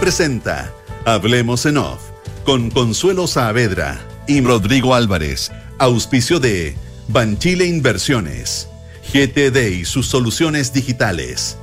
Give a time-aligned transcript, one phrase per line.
[0.00, 0.72] Presenta
[1.04, 2.00] Hablemos en Off
[2.44, 6.76] con Consuelo Saavedra y Rodrigo Álvarez, auspicio de
[7.08, 8.68] Banchile Inversiones,
[9.12, 11.56] GTD y sus soluciones digitales.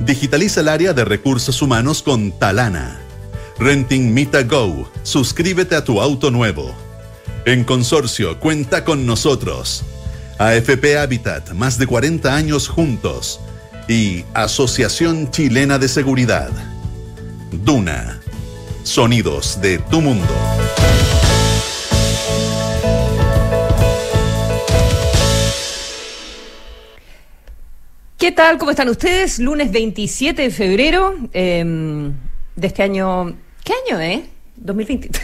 [0.00, 3.00] Digitaliza el área de recursos humanos con Talana.
[3.58, 6.74] Renting Mita Go, suscríbete a tu auto nuevo.
[7.44, 9.84] En consorcio, cuenta con nosotros.
[10.38, 13.40] AFP Habitat, más de 40 años juntos.
[13.88, 16.73] Y Asociación Chilena de Seguridad.
[17.50, 18.20] Duna.
[18.82, 20.26] Sonidos de tu mundo.
[28.18, 28.58] ¿Qué tal?
[28.58, 29.38] ¿Cómo están ustedes?
[29.38, 31.64] Lunes 27 de febrero eh,
[32.56, 33.36] de este año.
[33.62, 34.00] ¿Qué año?
[34.00, 34.33] Eh?
[34.56, 35.22] 2023.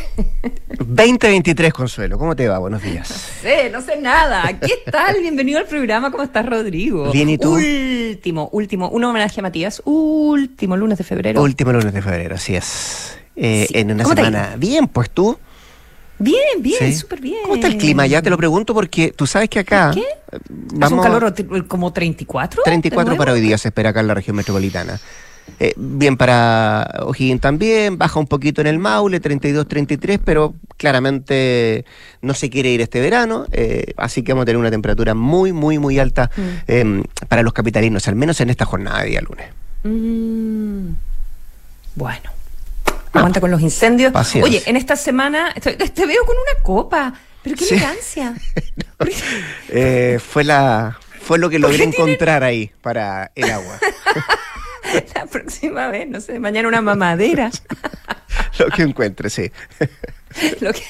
[0.78, 2.18] 2023, Consuelo.
[2.18, 2.58] ¿Cómo te va?
[2.58, 3.10] Buenos días.
[3.10, 4.58] No sé, no sé nada.
[4.58, 5.20] ¿Qué tal?
[5.20, 6.10] Bienvenido al programa.
[6.10, 7.10] ¿Cómo estás, Rodrigo?
[7.12, 7.54] Bien, ¿y tú?
[7.54, 8.88] Último, último.
[8.88, 9.82] Un homenaje a Matías.
[9.84, 11.42] Último lunes de febrero.
[11.42, 13.18] Último lunes de febrero, así es.
[13.36, 13.78] Eh, sí.
[13.78, 14.56] En una semana.
[14.58, 15.38] Bien, pues tú.
[16.18, 17.22] Bien, bien, súper ¿Sí?
[17.22, 17.38] bien.
[17.42, 18.06] ¿Cómo está el clima?
[18.06, 19.92] Ya te lo pregunto porque tú sabes que acá.
[19.94, 20.04] ¿Qué?
[20.50, 22.62] Vamos, ¿Es un calor como 34?
[22.62, 25.00] 34 para hoy día se espera acá en la región metropolitana.
[25.58, 31.84] Eh, bien para O'Higgins también, baja un poquito en el Maule, 32, 33, pero claramente
[32.22, 35.52] no se quiere ir este verano, eh, así que vamos a tener una temperatura muy,
[35.52, 36.40] muy, muy alta mm.
[36.68, 39.46] eh, para los capitalinos, al menos en esta jornada de día lunes.
[39.84, 40.94] Mm.
[41.96, 42.30] Bueno.
[43.12, 44.12] Aguanta con los incendios.
[44.12, 44.48] Paciencia.
[44.48, 47.12] Oye, en esta semana te, te, veo con una copa,
[47.42, 47.74] pero qué Sí.
[47.74, 48.34] elegancia.
[49.70, 53.78] Eh, fue la fue lo que logré encontrar ahí para el agua.
[55.14, 57.50] La próxima vez, no sé, mañana una mamadera.
[58.58, 59.50] lo que encuentre, sí.
[60.60, 60.82] Lo que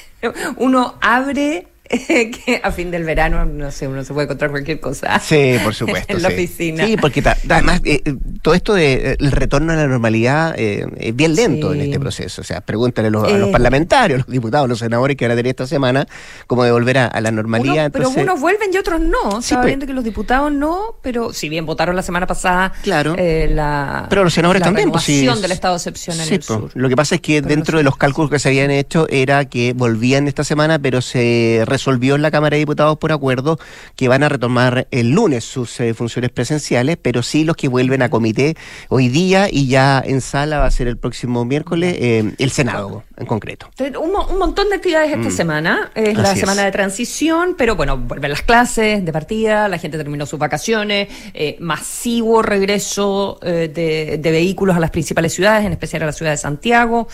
[0.57, 1.67] uno abre
[2.45, 5.19] que a fin del verano, no sé, uno se puede encontrar cualquier cosa.
[5.19, 6.13] Sí, por supuesto.
[6.15, 6.35] En la sí.
[6.35, 6.85] oficina.
[6.85, 10.85] Sí, porque ta- además eh, eh, todo esto de eh, retorno a la normalidad eh,
[10.97, 11.79] es bien lento Sí.
[11.79, 12.41] en este proceso.
[12.41, 13.51] O sea, pregúntale a los, a los Eh.
[13.51, 16.07] parlamentarios, los diputados, los senadores que van a tener esta semana
[16.47, 17.85] cómo de volver a, a la normalidad.
[17.85, 19.41] Uno- pero unos vuelven y otros no.
[19.41, 19.71] Sí, Estaba pues.
[19.71, 23.15] viendo que los diputados no, pero si bien votaron la semana pasada Claro.
[23.17, 26.41] eh, la, Pero los senadores la también, pues, sí, del estado de excepción en el
[26.43, 26.69] sur.
[26.73, 29.45] Lo que pasa es que Pero dentro de los cálculos que se habían hecho era
[29.45, 33.57] que volvían esta semana, pero se resolvió en la Cámara de Diputados por acuerdo
[33.95, 38.03] que van a retomar el lunes sus eh, funciones presenciales, pero sí los que vuelven
[38.03, 38.55] a comité
[38.89, 43.03] hoy día y ya en sala va a ser el próximo miércoles eh, el Senado
[43.17, 43.67] en concreto.
[43.79, 45.31] Un, un montón de actividades esta Mm.
[45.31, 45.91] semana.
[45.95, 46.39] Es la es.
[46.39, 51.07] semana de transición, pero bueno, vuelven las clases de partida, la gente terminó sus vacaciones,
[51.33, 56.31] eh, masivo regreso de, de vehículos a las principales ciudades, en especial a la ciudad
[56.31, 57.07] de Santiago.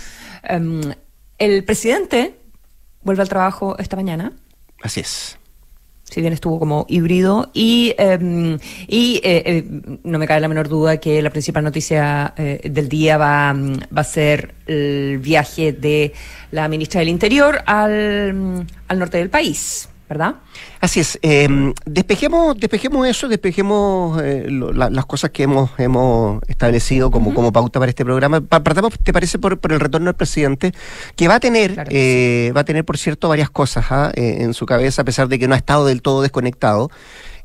[0.44, 0.81] Em,
[1.38, 2.35] el presidente
[3.03, 4.34] vuelve al trabajo esta mañana.
[4.82, 5.38] Así es.
[6.04, 8.58] si bien estuvo como híbrido, y, eh,
[8.88, 9.66] y eh,
[10.04, 14.02] no me cabe la menor duda que la principal noticia eh, del día va, va
[14.02, 16.14] a ser el viaje de
[16.52, 20.35] la ministra del Interior al, al norte del país, ¿verdad?
[20.79, 21.19] Así es.
[21.22, 21.47] eh,
[21.85, 27.51] despejemos, despejemos eso, despejemos eh, lo- la- las cosas que hemos, hemos establecido como, como
[27.51, 28.41] pauta para este programa.
[28.41, 30.72] Pa- Partamos, ¿te parece, por, por el retorno del presidente?
[31.16, 34.12] Que va a tener, Claro eh, va a tener, por cierto, varias cosas ¿ah?
[34.16, 36.90] eh, en su cabeza, a pesar de que no ha estado del todo desconectado.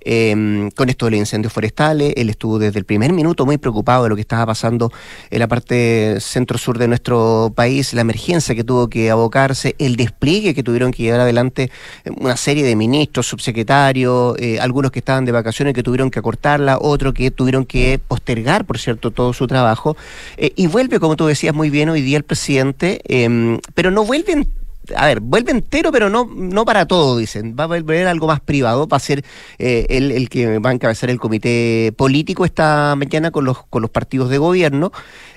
[0.05, 4.05] Eh, con esto de los incendios forestales, él estuvo desde el primer minuto muy preocupado
[4.05, 4.93] de lo que estaba pasando
[5.31, 10.55] en la parte centro-sur de nuestro país, la emergencia que tuvo que abocarse, el despliegue
[10.55, 11.71] que tuvieron que llevar adelante
[12.05, 16.19] eh, una serie de ministros, subsecretarios, eh, algunos que estaban de vacaciones que tuvieron que
[16.19, 19.97] acortarla, otros que tuvieron que postergar, por cierto, todo su trabajo.
[20.37, 24.05] Eh, y vuelve, como tú decías muy bien, hoy día el presidente, eh, pero no
[24.05, 24.49] vuelven
[24.97, 27.55] a ver, vuelve entero, pero no, no para todo, dicen.
[27.59, 29.25] Va a volver algo más privado, va a ser
[29.59, 33.83] eh, él el que va a encabezar el comité político esta mañana con los, con
[33.83, 34.93] los partidos de gobierno.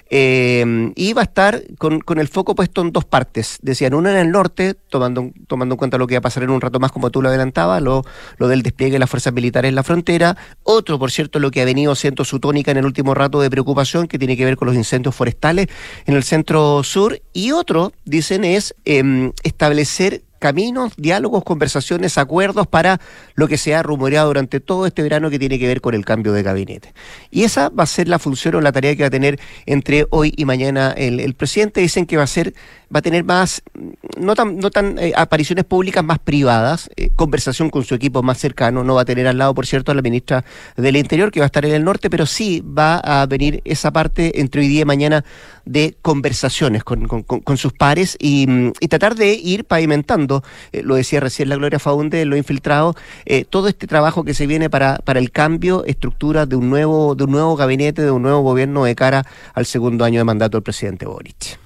[0.09, 3.57] Eh, y va a estar con, con el foco puesto en dos partes.
[3.61, 6.51] Decían, una en el norte, tomando, tomando en cuenta lo que va a pasar en
[6.51, 8.03] un rato más, como tú lo adelantabas, lo,
[8.37, 10.37] lo del despliegue de las fuerzas militares en la frontera.
[10.63, 13.49] Otro, por cierto, lo que ha venido siendo su tónica en el último rato de
[13.49, 15.67] preocupación, que tiene que ver con los incendios forestales
[16.05, 17.21] en el centro sur.
[17.33, 22.99] Y otro, dicen, es em, establecer caminos, diálogos, conversaciones, acuerdos para
[23.35, 26.05] lo que se ha rumoreado durante todo este verano que tiene que ver con el
[26.05, 26.93] cambio de gabinete.
[27.31, 30.05] Y esa va a ser la función o la tarea que va a tener entre
[30.09, 31.81] hoy y mañana el, el presidente.
[31.81, 32.53] Dicen que va a ser,
[32.95, 33.61] va a tener más,
[34.17, 38.37] no tan, no tan eh, apariciones públicas más privadas, eh, conversación con su equipo más
[38.37, 38.85] cercano.
[38.85, 40.45] No va a tener al lado, por cierto, a la ministra
[40.77, 43.91] del Interior, que va a estar en el norte, pero sí va a venir esa
[43.91, 45.25] parte entre hoy día y mañana
[45.65, 51.19] de conversaciones con, sus pares y, mm, y tratar de ir pavimentando, eh, lo decía
[51.19, 52.95] recién la Gloria Faunde, lo infiltrado,
[53.49, 57.25] todo este trabajo que se viene para, para el cambio, estructura de un nuevo, de
[57.25, 60.63] un nuevo gabinete, de un nuevo gobierno de cara al segundo año de mandato del
[60.63, 61.64] presidente Boric.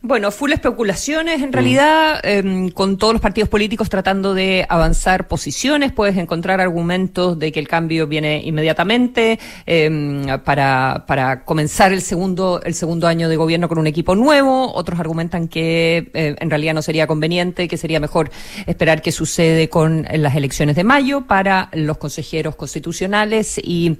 [0.00, 1.52] Bueno, full especulaciones en mm.
[1.52, 7.52] realidad, em, con todos los partidos políticos tratando de avanzar posiciones, puedes encontrar argumentos de
[7.52, 13.36] que el cambio viene inmediatamente em, para, para comenzar el segundo, el segundo año de
[13.36, 17.76] gobierno con un equipo nuevo, otros argumentan que eh, en realidad no sería conveniente, que
[17.76, 18.30] sería mejor
[18.66, 23.96] esperar qué sucede con las elecciones de mayo para los consejeros constitucionales y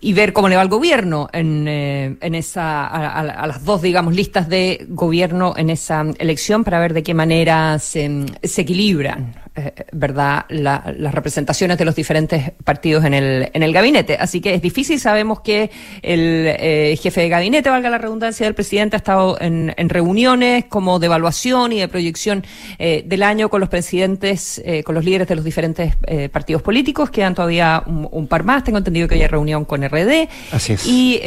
[0.00, 4.14] y ver cómo le va al gobierno en, eh, en esa, a, las dos, digamos,
[4.14, 9.34] listas de gobierno en esa elección para ver de qué manera se, se equilibran.
[9.56, 14.16] Eh, ¿verdad?, las representaciones de los diferentes partidos en el, en el gabinete.
[14.18, 18.54] Así que es difícil, sabemos que el eh, jefe de gabinete, valga la redundancia del
[18.54, 22.44] presidente, ha estado en, reuniones como de evaluación y de proyección
[22.78, 25.96] eh, del año con los presidentes, con los líderes de los diferentes
[26.32, 27.10] partidos políticos.
[27.10, 28.62] Quedan todavía un, par más.
[28.62, 30.28] Tengo entendido que hay reunión con RD.
[30.52, 30.86] Así es.
[30.86, 31.20] Y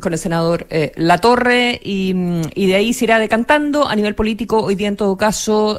[0.00, 0.66] con el senador
[0.96, 1.80] Latorre.
[1.82, 2.14] Y,
[2.54, 3.86] y de ahí se irá decantando.
[3.88, 5.78] A nivel político, hoy día en todo caso,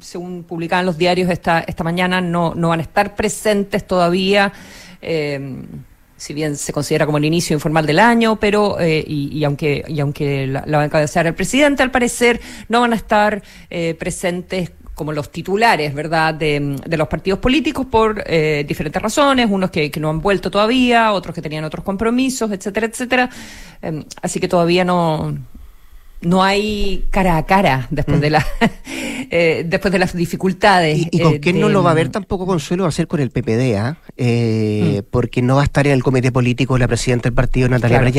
[0.00, 4.52] según publicaban los diarios, esta, esta mañana no, no van a estar presentes todavía.
[5.00, 5.64] Eh,
[6.16, 10.00] si bien se considera como el inicio informal del año, pero eh, y, aunque y
[10.00, 13.40] aunque la, la, va a encabezar el presidente, al parecer no van a estar
[13.70, 18.22] eh, presentes como los titulares, ¿verdad?, de, de los partidos políticos por
[18.66, 22.86] diferentes razones, unos que, que, no han vuelto todavía, otros que tenían otros compromisos, etcétera,
[22.86, 23.30] etcétera.
[24.20, 25.34] así que todavía no,
[26.20, 28.20] no hay cara a cara después mm.
[28.20, 28.46] de la
[29.30, 31.06] eh, después de las dificultades.
[31.10, 33.20] ¿Y, con eh, quién no lo va a ver tampoco Consuelo va a ser con
[33.20, 33.98] el PPD, ¿ah?
[34.16, 35.10] eh, mm.
[35.10, 38.12] porque no va a estar en el comité político la presidenta del partido Natalia claro.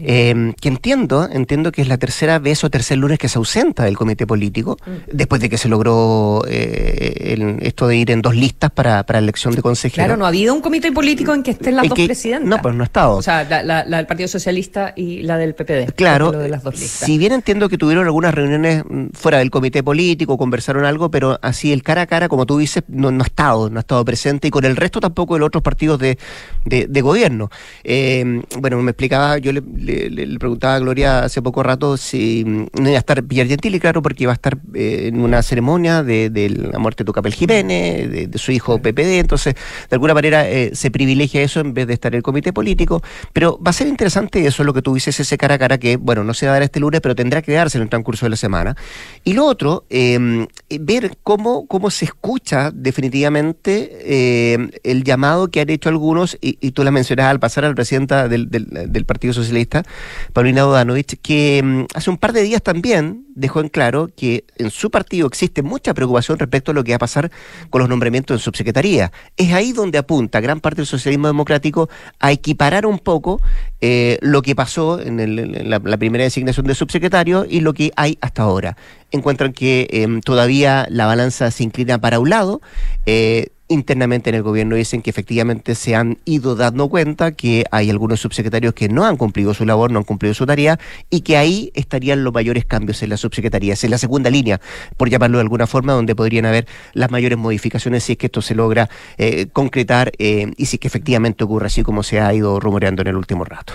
[0.00, 3.96] que entiendo, entiendo que es la tercera vez o tercer lunes que se ausenta del
[3.96, 5.16] comité político, mm.
[5.16, 9.62] después de que se logró esto de ir en dos listas para, para elección de
[9.62, 10.06] consejeros.
[10.06, 12.48] Claro, no ha habido un comité político en que estén las dos presidentas.
[12.48, 13.16] No, pues no ha estado.
[13.16, 15.92] O sea, la, del Partido Socialista y la del PPD.
[15.94, 16.32] Claro.
[16.32, 17.06] De las dos listas.
[17.06, 21.38] Si bien entiendo que tuvieron algunas reuniones mm, fuera del comité político, conversaron algo, pero
[21.42, 24.48] así el cara a cara, como tú dices, no, ha estado, no ha estado presente
[24.48, 26.18] y con el resto tampoco de los otros partidos de,
[26.64, 27.50] de, gobierno.
[27.84, 32.80] Eh, bueno, me explicaba, yo le, le, preguntaba a Gloria hace poco rato si mm,
[32.80, 36.02] no iba a estar Pierre Gentili, claro, porque iba a estar eh, en una ceremonia
[36.02, 40.70] de, la muerte de Tucapel Jiménez, de, su hijo PPD, entonces de alguna manera eh,
[40.74, 43.02] se privilegia eso en vez de estar en el comité político,
[43.32, 45.96] pero va a ser interesante eso, lo que tú dices, ese cara a cara que,
[45.96, 48.26] bueno, no se va a dar este lunes, pero tendrá que darse en el transcurso
[48.26, 48.76] de la semana.
[49.24, 50.46] Y lo otro, em,
[50.80, 56.84] ver cómo, cómo se escucha definitivamente em, el llamado que han hecho algunos, y, tú
[56.84, 59.84] la mencionabas al pasar a la presidenta del, del, Partido Socialista,
[60.32, 64.70] Paulina Bodanovich, que em, hace un par de días también dejó en claro que en
[64.70, 67.30] su partido existe mucha preocupación respecto a lo que va a pasar
[67.70, 69.12] con los nombramientos en subsecretaría.
[69.36, 71.88] Es ahí donde apunta gran parte del socialismo democrático
[72.18, 73.40] a equiparar un poco
[73.80, 78.42] eh, lo que pasó en, la, primera designación de subsecretario y lo que hay hasta
[78.42, 78.76] ahora.
[79.10, 82.60] Encuentran que em, todavía la balanza se inclina para un lado.
[83.04, 87.90] Eh, internamente en el gobierno dicen que efectivamente se han ido dando cuenta que hay
[87.90, 90.78] algunos subsecretarios que no han cumplido su labor, no han cumplido su tarea
[91.10, 94.60] y que ahí estarían los mayores cambios en las subsecretarías, en la segunda línea,
[94.96, 98.42] por llamarlo de alguna forma, donde podrían haber las mayores modificaciones si es que esto
[98.42, 102.32] se logra eh, concretar eh, y si es que efectivamente ocurre así como se ha
[102.32, 103.74] ido rumoreando en el último rato.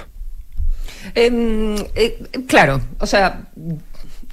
[1.15, 3.49] Em, eh, claro, o sea,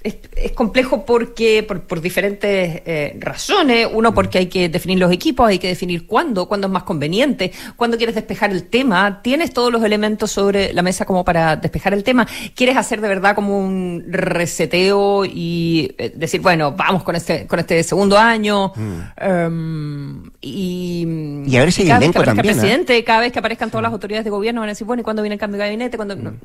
[0.02, 3.88] es, complejo porque por, por diferentes eh, razones.
[3.92, 7.52] Uno, porque hay que definir los equipos, hay que definir cuándo, cuándo es más conveniente,
[7.76, 9.20] cuándo quieres despejar el tema.
[9.22, 12.26] Tienes todos los elementos sobre la mesa como para despejar el tema.
[12.54, 17.58] Quieres hacer de verdad como un reseteo y eh, decir, bueno, vamos con este, con
[17.58, 18.72] este segundo año.
[18.74, 19.00] Mm.
[19.16, 21.06] Em, y,
[21.46, 22.46] y a ver si hay elenco también.
[22.46, 22.52] ¿eh?
[22.52, 25.04] presidente, cada vez que aparezcan todas las autoridades de gobierno van a decir, bueno, ¿y
[25.04, 25.96] cuándo viene el cambio de gabinete?
[25.96, 26.38] cuando mm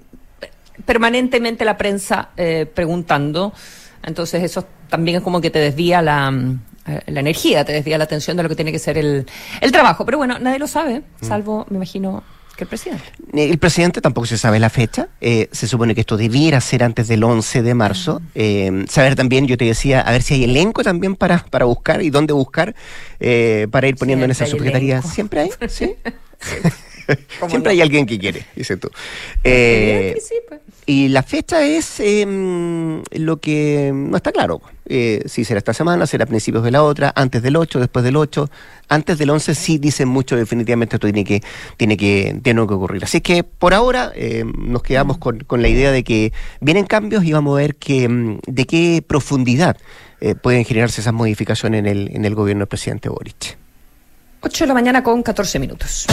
[0.86, 3.54] permanentemente la prensa eh, preguntando.
[4.04, 7.98] Entonces eso también es como que te desvía la, mm, eh, la energía, te desvía
[7.98, 9.26] la atención de lo que tiene que ser el,
[9.62, 10.06] el trabajo.
[10.06, 11.26] Pero bueno, nadie lo sabe, mm.
[11.26, 12.24] salvo, me imagino,
[12.58, 13.04] que el presidente.
[13.34, 15.08] El presidente tampoco se sabe la fecha.
[15.22, 18.22] Eh, se supone que esto debiera ser antes del 11 de marzo.
[18.88, 22.12] saber también, yo te decía, a ver si hay elenco también para, para buscar y
[22.12, 22.76] dónde buscar
[23.72, 25.02] para ir poniendo en esa subsecretaría.
[25.02, 25.96] Siempre hay, ¿sí?
[27.50, 28.90] Siempre hay alguien que quiere, dice tú.
[29.44, 30.16] Eh,
[30.48, 30.62] pues.
[30.86, 34.62] Y la fecha es em, lo que no está claro.
[34.86, 38.04] Eh, si será esta semana, será a principios de la otra, antes del 8, después
[38.04, 38.50] del 8,
[38.90, 41.42] antes del 11 sí dicen mucho, definitivamente esto tiene que,
[41.78, 43.04] tiene que, tiene que ocurrir.
[43.04, 47.24] Así que por ahora em, nos quedamos con, con, la idea de que vienen cambios
[47.24, 49.78] y vamos a ver em, de qué profundidad
[50.20, 53.58] eh, pueden generarse esas modificaciones en el, en el gobierno del presidente Boric.
[54.42, 56.06] 8 de la mañana con 14 minutos.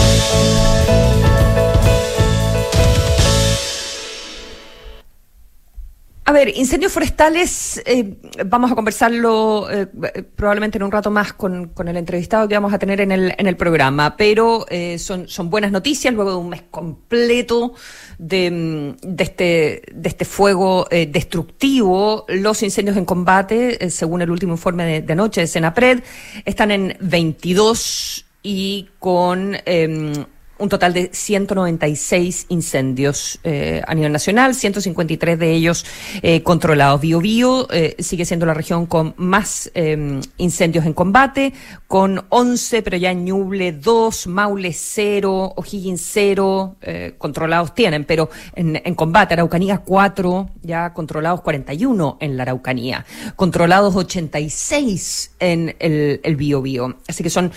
[6.31, 8.15] A ver, incendios forestales, eh,
[8.47, 9.89] vamos a conversarlo eh,
[10.37, 13.49] probablemente en un rato más con, el entrevistado que vamos a tener en el, en
[13.49, 17.75] el programa, pero eh, son, son buenas noticias luego de un mes completo
[18.17, 22.27] de, mm, de este, de este fuego destructivo.
[22.29, 26.05] Los incendios en combate, según el último informe de, de anoche de Senapred,
[26.45, 30.13] están en 22 y con em,
[30.61, 35.85] un total de 196 incendios eh, a nivel nacional, 153 de ellos
[36.23, 37.01] eh, controlados.
[37.01, 41.53] Bio Bio eh, sigue siendo la región con más eh, incendios en combate,
[41.89, 48.31] con 11, pero ya en Ñuble 2, Maule 0, O'Higgins 0, eh, controlados tienen, pero
[48.55, 56.21] en, en, combate, Araucanía 4, ya controlados 41 en la Araucanía, controlados 86 en el,
[56.23, 56.99] el Bio Bio.
[57.09, 57.53] Así que son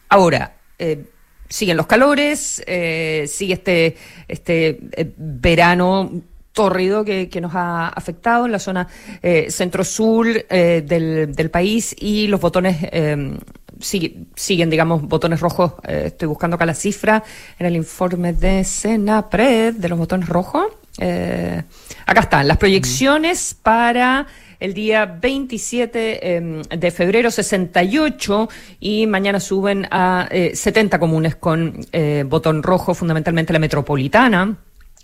[0.09, 1.05] ahora, eh,
[1.51, 3.97] siguen los calores, eh, sigue este,
[4.27, 6.09] este eh, verano
[6.53, 8.87] tórrido que, que, nos ha afectado en la zona
[9.21, 13.37] eh, centro-sur eh, del, del, país y los botones eh,
[13.81, 15.73] sigue, siguen, digamos, botones rojos.
[15.87, 17.23] Eh, estoy buscando acá la cifra
[17.59, 20.65] en el informe de Senapred de los botones rojos.
[20.97, 21.63] Eh,
[22.05, 24.27] acá están las proyecciones para
[24.59, 31.79] el día 27 eh, de febrero 68 y mañana suben a eh, 70 comunes con
[31.91, 34.57] eh, botón rojo, fundamentalmente la metropolitana.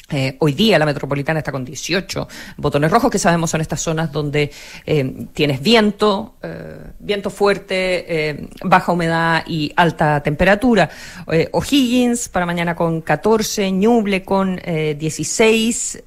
[0.10, 4.10] Eh, hoy día la metropolitana está con 18 botones rojos, que sabemos son estas zonas
[4.10, 4.50] donde
[4.86, 10.90] eh, tienes viento, eh, viento fuerte, eh, baja humedad y alta temperatura.
[11.30, 16.04] Eh, O'Higgins para mañana con 14, Ñuble con 16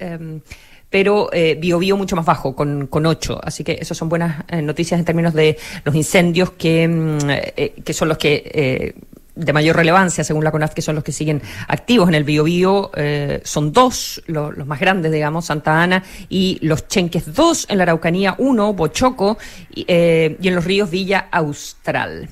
[0.91, 3.41] pero eh, Bio, mucho más bajo, con, con 8.
[3.43, 7.75] Así que esas son buenas eh, noticias en términos de los incendios que, mm, eh,
[7.83, 8.95] que son los que eh,
[9.41, 12.91] de mayor relevancia, según la CONAF, que son los que siguen activos en el Biobío,
[12.95, 17.79] eh, son dos, lo, los más grandes, digamos, Santa Ana y los Chenques, dos en
[17.79, 19.39] la Araucanía, uno, Bochoco,
[19.75, 22.29] y, eh, y en los ríos Villa Austral.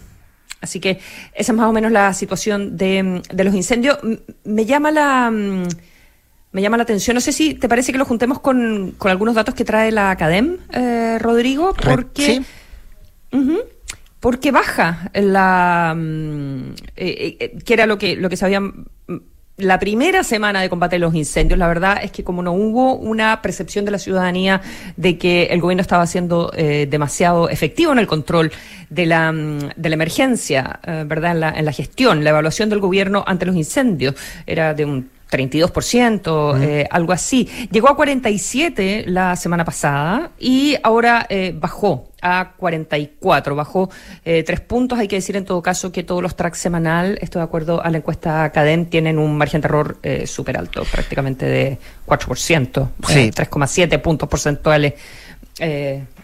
[0.60, 1.00] Así que
[1.34, 3.98] esa es más o menos la situación de, de los incendios.
[4.44, 5.30] Me llama la...
[5.30, 5.68] Mm,
[6.50, 7.14] me llama la atención.
[7.14, 10.10] No sé si te parece que lo juntemos con, con algunos datos que trae la
[10.10, 12.24] Academ, eh, Rodrigo, porque...
[12.26, 12.42] Sí.
[13.30, 13.64] Uh -huh,
[14.20, 15.96] porque baja la...
[16.96, 18.86] Eh, eh, que era lo que, lo que sabían
[19.58, 22.94] la primera semana de combate de los incendios, la verdad es que como no hubo
[22.94, 24.62] una percepción de la ciudadanía
[24.96, 28.52] de que el gobierno estaba siendo eh, demasiado efectivo en el control
[28.88, 31.32] de la, de la emergencia, eh, ¿verdad?
[31.32, 34.14] En la, en la gestión, la evaluación del gobierno ante los incendios
[34.46, 36.62] era de un 32%, mm.
[36.62, 37.48] eh, algo así.
[37.70, 43.90] Llegó a 47 la semana pasada y ahora eh, bajó a 44, bajó
[44.24, 44.98] eh, tres puntos.
[44.98, 47.90] Hay que decir en todo caso que todos los tracks semanal, esto de acuerdo a
[47.90, 53.18] la encuesta CADEM, tienen un margen de error eh, súper alto, prácticamente de 4%, sí.
[53.18, 54.94] eh, 3,7 puntos porcentuales.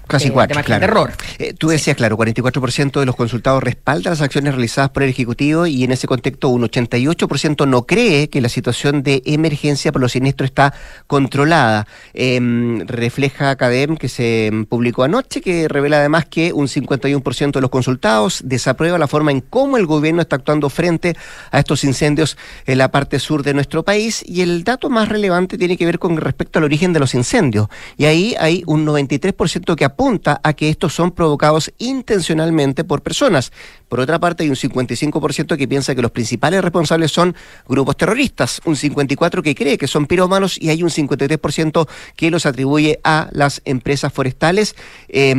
[0.05, 0.81] Eh, Casi cuatro, de claro.
[0.81, 1.13] de error.
[1.39, 1.99] Eh, tú decías, sí.
[1.99, 6.07] claro, 44% de los consultados respaldan las acciones realizadas por el Ejecutivo y en ese
[6.07, 10.75] contexto un 88% no cree que la situación de emergencia por los siniestros está
[11.07, 11.87] controlada.
[12.13, 12.39] Eh,
[12.87, 18.43] refleja Academ que se publicó anoche, que revela además que un 51% de los consultados
[18.45, 21.17] desaprueba la forma en cómo el gobierno está actuando frente
[21.51, 25.59] a estos incendios en la parte sur de nuestro país y el dato más relevante
[25.59, 27.69] tiene que ver con respecto al origen de los incendios.
[27.97, 33.53] Y ahí hay un 93% que apunta a que estos son provocados intencionalmente por personas.
[33.95, 37.37] Por otra parte, hay un 55% que piensa que los principales responsables son
[37.69, 42.45] grupos terroristas, un 54% que cree que son pirómanos y hay un 53% que los
[42.45, 44.75] atribuye a las empresas forestales.
[45.09, 45.33] Eh,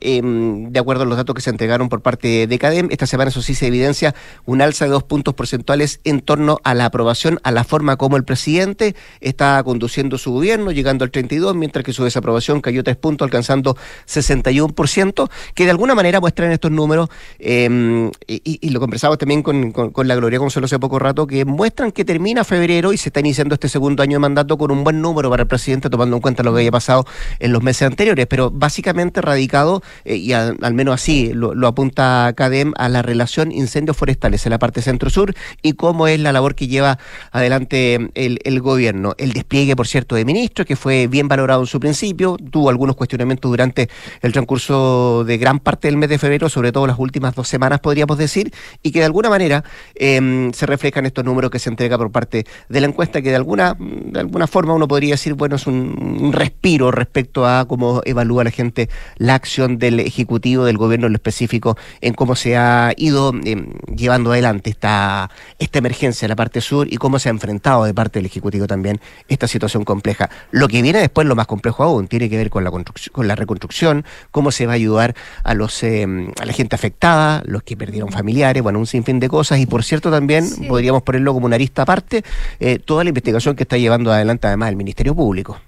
[0.00, 3.28] eh, de acuerdo a los datos que se entregaron por parte de CADEM, esta semana
[3.28, 4.16] eso sí se evidencia
[4.46, 8.16] un alza de dos puntos porcentuales en torno a la aprobación, a la forma como
[8.16, 12.96] el presidente está conduciendo su gobierno, llegando al 32, mientras que su desaprobación cayó tres
[12.96, 13.76] puntos, alcanzando
[14.08, 19.72] 61%, que de alguna manera muestran estos números eh, em, y, lo conversamos también con,
[20.06, 23.54] la Gloria Consuelo hace poco rato, que muestran que termina febrero y se está iniciando
[23.54, 26.42] este segundo año de mandato con un buen número para el presidente, tomando en cuenta
[26.42, 27.06] lo que había pasado
[27.38, 32.72] en los meses anteriores, pero básicamente radicado, eh, y al, menos así lo, apunta CADEM,
[32.76, 36.68] a la relación incendios forestales en la parte centro-sur y cómo es la labor que
[36.68, 36.98] lleva
[37.32, 39.14] adelante el, el gobierno.
[39.18, 42.96] El despliegue, por cierto, de ministros, que fue bien valorado en su principio, tuvo algunos
[42.96, 43.88] cuestionamientos durante
[44.22, 47.56] el transcurso de gran parte del mes de febrero, sobre todo las últimas dos semanas,
[47.80, 51.98] podríamos decir, y que de alguna manera em, se reflejan estos números que se entrega
[51.98, 55.56] por parte de la encuesta, que de alguna, de alguna forma uno podría decir, bueno,
[55.56, 61.06] es un, respiro respecto a cómo evalúa la gente la acción del Ejecutivo, del gobierno
[61.06, 66.30] en lo específico, en cómo se ha ido em, llevando adelante esta, esta emergencia en
[66.30, 69.84] la parte sur y cómo se ha enfrentado de parte del Ejecutivo también esta situación
[69.84, 70.30] compleja.
[70.50, 73.34] Lo que viene después, lo más complejo aún, tiene que ver con la, con la
[73.34, 77.76] reconstrucción, cómo se va a ayudar a, los, em, a la gente afectada, los que
[77.76, 79.58] perdieron familiares, bueno, un sinfín de cosas.
[79.58, 82.22] Y por cierto, también podríamos ponerlo como una arista aparte,
[82.60, 85.58] eh, toda la investigación que está llevando adelante además el Ministerio Público.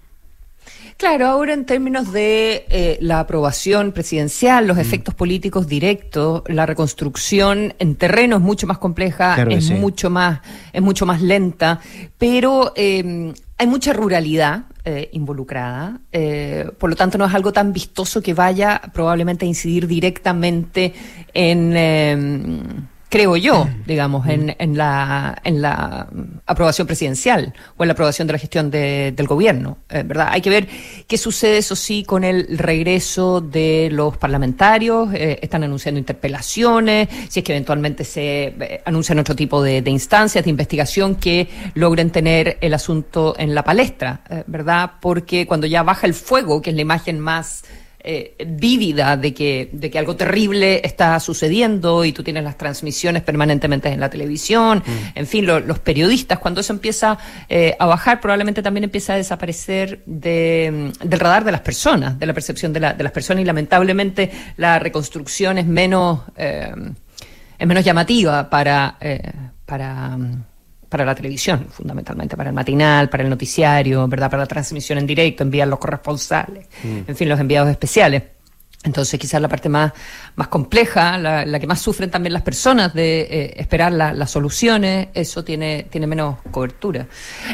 [0.99, 4.81] Claro, ahora en términos de eh, la aprobación presidencial, los mm.
[4.81, 10.41] efectos políticos directos, la reconstrucción en terreno es mucho más compleja, es mucho más,
[10.73, 11.79] es mucho más lenta,
[12.19, 17.75] pero eh, hay mucha ruralidad eh, involucrada, eh, por lo tanto no es algo tan
[17.75, 20.95] vistoso que vaya probablemente a incidir directamente
[21.35, 26.09] en em, creo yo, digamos, en, en, la, en la
[26.47, 30.29] aprobación presidencial o en la aprobación de la gestión de, del gobierno, eh, ¿verdad?
[30.31, 30.69] Hay que ver
[31.07, 35.13] qué sucede, eso sí, con el regreso de los parlamentarios.
[35.15, 39.91] Eh, están anunciando interpelaciones, si es que eventualmente se eh, anuncian otro tipo de, de,
[39.91, 44.93] instancias de investigación que logren tener el asunto en la palestra, ¿verdad?
[45.01, 47.65] Porque cuando ya baja el fuego, que es la imagen más
[48.11, 53.23] eh, vívida de que, de que algo terrible está sucediendo y tú tienes las transmisiones
[53.23, 55.19] permanentemente en la televisión, mm.
[55.19, 57.19] en fin, los periodistas, cuando eso empieza
[57.51, 62.25] eh, a bajar, probablemente también empieza a desaparecer de, del radar de las personas, de
[62.25, 66.73] la percepción de, la, de las personas y lamentablemente la reconstrucción es menos, eh,
[67.59, 69.21] es menos llamativa para, eh,
[69.67, 70.17] para
[70.89, 74.31] para la televisión, fundamentalmente, para el matinal, para el noticiario, ¿verdad?
[74.31, 77.01] Para la transmisión en directo, enviar los corresponsales, mm.
[77.09, 78.23] en fin, los enviados especiales.
[78.85, 79.93] Entonces, quizás la parte más,
[80.37, 85.43] más compleja, la, que más sufren también las personas de eh, esperar las soluciones, eso
[85.43, 87.09] tiene, tiene menos cobertura.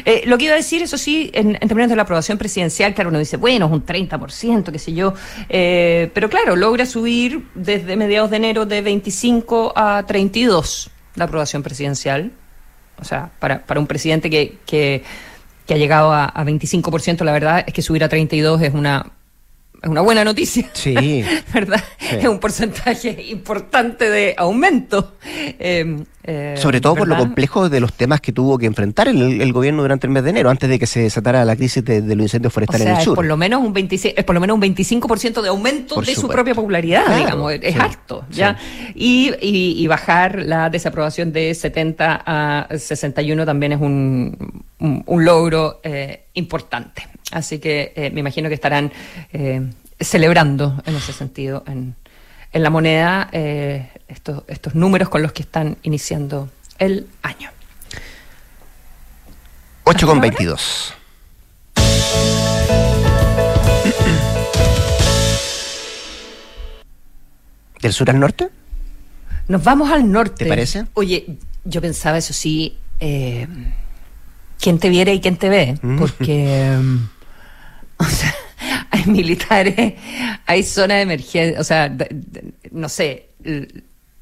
[0.04, 3.08] Eh, lo que iba a decir, eso sí, en, términos de la aprobación presidencial, claro,
[3.08, 5.14] uno dice, bueno, es un 30%, qué sé yo,
[5.48, 11.62] eh, pero claro, logra subir desde mediados de enero de 25 a 32 la aprobación
[11.62, 12.32] presidencial
[13.00, 15.02] o sea, para, para un presidente que, que,
[15.66, 19.12] que ha llegado a, a 25%, la verdad es que subir a 32 es una
[19.84, 20.70] es una buena noticia.
[20.72, 21.22] Sí.
[21.52, 21.82] ¿Verdad?
[22.00, 25.16] Es un porcentaje importante de aumento.
[25.58, 29.52] Em, eh, Sobre todo por lo complejo de los temas que tuvo que enfrentar el,
[29.52, 32.22] gobierno durante el mes de enero, antes de que se desatara la crisis de, los
[32.22, 33.12] incendios forestales en el sur.
[33.12, 36.14] Es por lo menos un 26, es por lo menos un 25% de aumento de
[36.14, 37.52] su propia popularidad, digamos.
[37.60, 38.56] Es alto, ¿ya?
[38.94, 46.24] Y, y, bajar la desaprobación de 70 a 61 también es un, un, logro eh,
[46.32, 47.06] importante.
[47.32, 48.90] Así que eh, me imagino que estarán
[50.00, 51.94] celebrando en ese sentido en,
[52.54, 57.50] en la moneda eh, estos, estos números con los que están iniciando el año.
[59.82, 60.94] 8 con 22.
[67.82, 68.50] ¿Del sur al norte?
[69.48, 70.44] Nos vamos al norte.
[70.44, 70.86] ¿Te parece?
[70.94, 73.48] Oye, yo pensaba eso sí, eh,
[74.60, 75.98] quién te viera y quién te ve, mm.
[75.98, 76.78] porque...
[77.96, 78.34] O sea,
[79.10, 79.94] militares,
[80.46, 81.94] hay zona de emergencia, o sea,
[82.70, 83.28] no sé,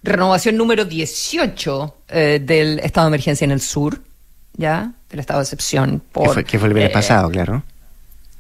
[0.02, 4.00] renovación número 18 eh, del estado de emergencia en el sur,
[4.56, 4.92] ¿ya?
[5.08, 6.02] Del estado de excepción.
[6.12, 7.62] Por, que, fue, el viernes eh, pasado, claro.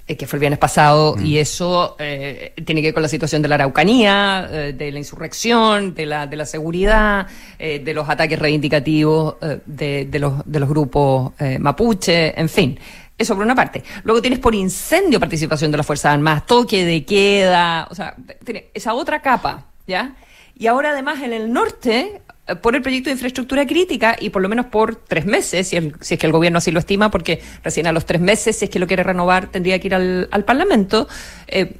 [0.08, 1.38] Eh, que fue el viernes pasado, y mm.
[1.38, 6.26] eso tiene que ver con la situación de la Araucanía, de la insurrección, de la,
[6.26, 7.28] de la seguridad,
[7.58, 12.78] de los ataques reivindicativos de, de, los, de los grupos mapuche, en fin.
[13.22, 13.84] Eso por una parte.
[14.02, 18.66] Luego tienes por incendio participación de las Fuerzas Armadas, toque de queda, o sea, tiene
[18.74, 20.16] esa otra capa, ¿ya?
[20.58, 24.42] Y ahora además en el norte, eh, por el proyecto de infraestructura crítica y por
[24.42, 27.40] lo menos por tres meses, si, si, es que el gobierno así lo estima, porque
[27.62, 30.28] recién a los tres meses, si es que lo quiere renovar, tendría que ir al,
[30.32, 31.06] al Parlamento.
[31.46, 31.76] Eh,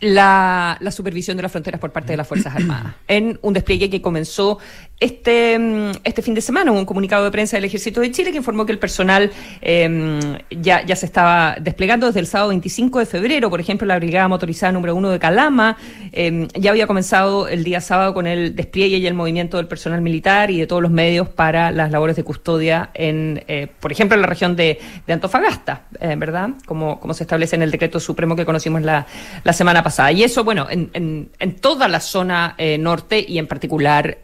[0.00, 3.88] la, la, supervisión de las fronteras por parte de las Fuerzas Armadas, en un despliegue
[3.88, 4.58] que comenzó
[5.04, 8.30] este, mm, este fin de semana hubo un comunicado de prensa del Ejército de Chile
[8.30, 13.00] que informó que el personal em, ya, ya se estaba desplegando desde el sábado 25
[13.00, 13.50] de febrero.
[13.50, 15.76] Por ejemplo, la Brigada Motorizada número 1 de Calama
[16.12, 20.00] em, ya había comenzado el día sábado con el despliegue y el movimiento del personal
[20.00, 24.14] militar y de todos los medios para las labores de custodia en, eh, por ejemplo,
[24.14, 26.48] en la región de, Antofagasta, eh, ¿verdad?
[26.64, 29.06] Como, como se establece en el decreto supremo que conocimos la,
[29.44, 30.10] la semana pasada.
[30.12, 34.18] Y eso, bueno, en, en, en toda la zona eh, norte y en particular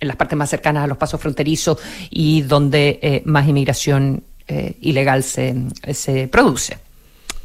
[0.00, 1.78] en las partes más cercanas a los pasos fronterizos
[2.10, 4.22] y donde más inmigración
[4.80, 5.54] ilegal se,
[5.92, 6.78] se produce.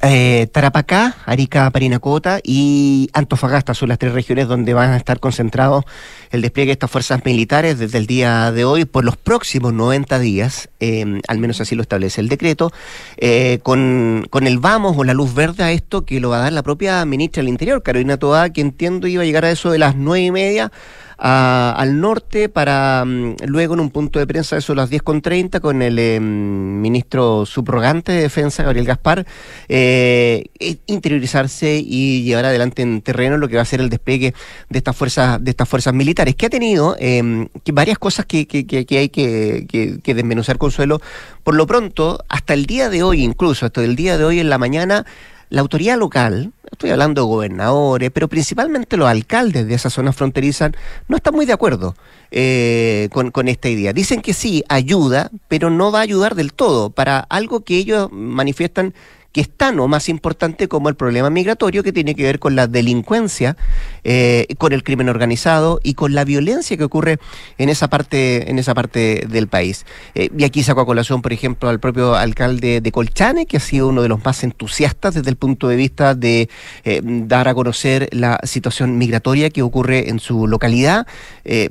[0.05, 5.85] Eh, Tarapacá, Arica, Parinacota y Antofagasta son las tres regiones donde van a estar concentrados
[6.29, 10.19] el despliegue de estas fuerzas militares desde el día de hoy por los próximos 90
[10.19, 12.73] días, em, al menos así lo establece el decreto,
[13.15, 16.41] eh, con, con, el vamos o la luz verde a esto que lo va a
[16.41, 19.71] dar la propia ministra del Interior, Carolina Toa, que entiendo iba a llegar a eso
[19.71, 20.69] de las nueve y media
[21.17, 25.81] al norte para mm, luego en un punto de prensa, eso a las 10.30, con
[25.81, 29.25] el em, ministro subrogante de Defensa, Gabriel Gaspar,
[29.69, 30.45] eh,
[30.87, 34.33] interiorizarse y llevar adelante en terreno lo que va a ser el despegue
[34.69, 38.65] de estas fuerzas, de estas fuerzas militares, que ha tenido em, varias cosas que, que,
[38.65, 41.01] que hay que, que, desmenuzar, Consuelo.
[41.43, 44.49] Por lo pronto, hasta el día de hoy, incluso hasta el día de hoy en
[44.49, 45.05] la mañana,
[45.49, 50.71] la autoridad local, estoy hablando de gobernadores, pero principalmente los alcaldes de esa zona fronteriza,
[51.07, 51.95] no están muy de acuerdo
[52.31, 53.93] eh, con, con, esta idea.
[53.93, 58.09] Dicen que sí, ayuda, pero no va a ayudar del todo para algo que ellos
[58.11, 58.93] manifiestan
[59.33, 62.55] que es tan o más importante como el problema migratorio que tiene que ver con
[62.55, 63.57] la delincuencia,
[64.03, 67.17] eh, con el crimen organizado y con la violencia que ocurre
[67.57, 69.85] en esa parte, en esa parte del país.
[70.13, 73.59] Eh, y aquí saco a colación, por ejemplo, al propio alcalde de Colchane, que ha
[73.59, 76.47] sido uno de los más entusiastas desde el punto de vista de
[76.83, 81.07] eh, dar a conocer la situación migratoria que ocurre en su localidad.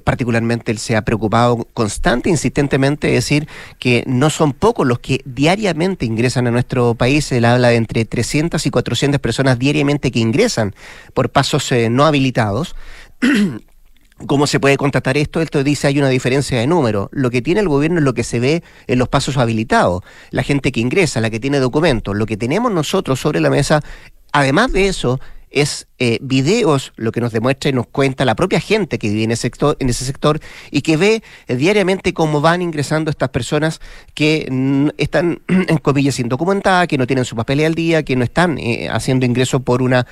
[0.05, 3.49] particularmente él se ha preocupado constante, insistentemente, de decir
[3.79, 7.31] que no son pocos los que diariamente ingresan a nuestro país.
[7.53, 10.75] Habla de entre 300 y 400 personas diariamente que ingresan
[11.15, 12.75] por pasos eh, no habilitados.
[14.27, 15.41] ¿Cómo se puede contratar esto?
[15.41, 17.09] Esto dice hay una diferencia de número.
[17.13, 20.03] Lo que tiene el gobierno es lo que se ve en los pasos habilitados.
[20.31, 22.17] La gente que ingresa, la que tiene documentos.
[22.17, 23.83] Lo que tenemos nosotros sobre la mesa,
[24.33, 25.19] además de eso,
[25.53, 29.23] es eh, videos lo que nos demuestra y nos cuenta la propia gente que vive
[29.23, 30.41] en ese sector,
[30.73, 33.81] y que ve eh, diariamente cómo van ingresando estas personas
[34.15, 38.59] que están, en comillas, indocumentadas, que no tienen su papel al día, que no están
[38.59, 40.07] eh, haciendo ingreso por una,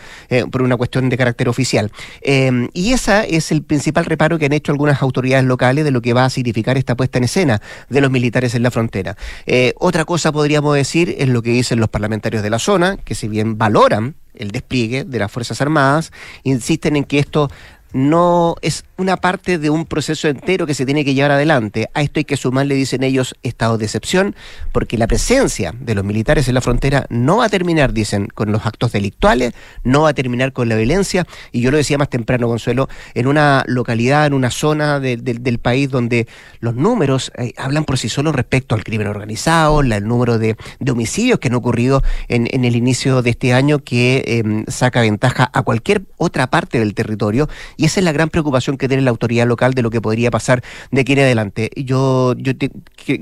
[0.53, 1.90] por una cuestión de carácter oficial.
[2.20, 6.03] Em, y ese es el principal reparo que han hecho algunas autoridades locales de lo
[6.03, 9.16] que va a significar esta puesta en escena de los militares en la frontera.
[9.76, 13.26] otra cosa podríamos decir es lo que dicen los parlamentarios de la zona, que si
[13.26, 16.12] bien valoran el despliegue de las Fuerzas Armadas,
[16.43, 17.51] insisten en que esto
[17.92, 21.88] no es una parte de un proceso entero que se tiene que llevar adelante.
[21.94, 24.35] A esto hay que sumarle, dicen ellos, estado de excepción,
[24.72, 28.53] porque la presencia de los militares en la frontera no va a terminar, dicen, con
[28.53, 32.11] los actos delictuales, no va a terminar con la violencia, y yo lo decía más
[32.11, 36.26] temprano, Consuelo, en una localidad, en una zona del país donde
[36.61, 40.57] los números eh, hablan por sí solos respecto al crimen organizado, el número de,
[40.90, 45.62] homicidios que han ocurrido en, el inicio de este año que em, saca ventaja a
[45.62, 47.48] cualquier otra parte del territorio
[47.81, 50.31] y esa es la gran preocupación que tiene la autoridad local de lo que podría
[50.31, 51.71] pasar de aquí en adelante.
[51.77, 52.53] Yo, yo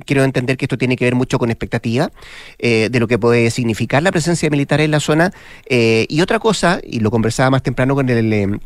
[0.05, 2.11] quiero entender que esto tiene que ver mucho con expectativa
[2.59, 5.33] eh, de lo que puede significar la presencia militar en la zona.
[5.66, 8.59] Eh, y otra cosa, y lo conversaba más temprano con el eh,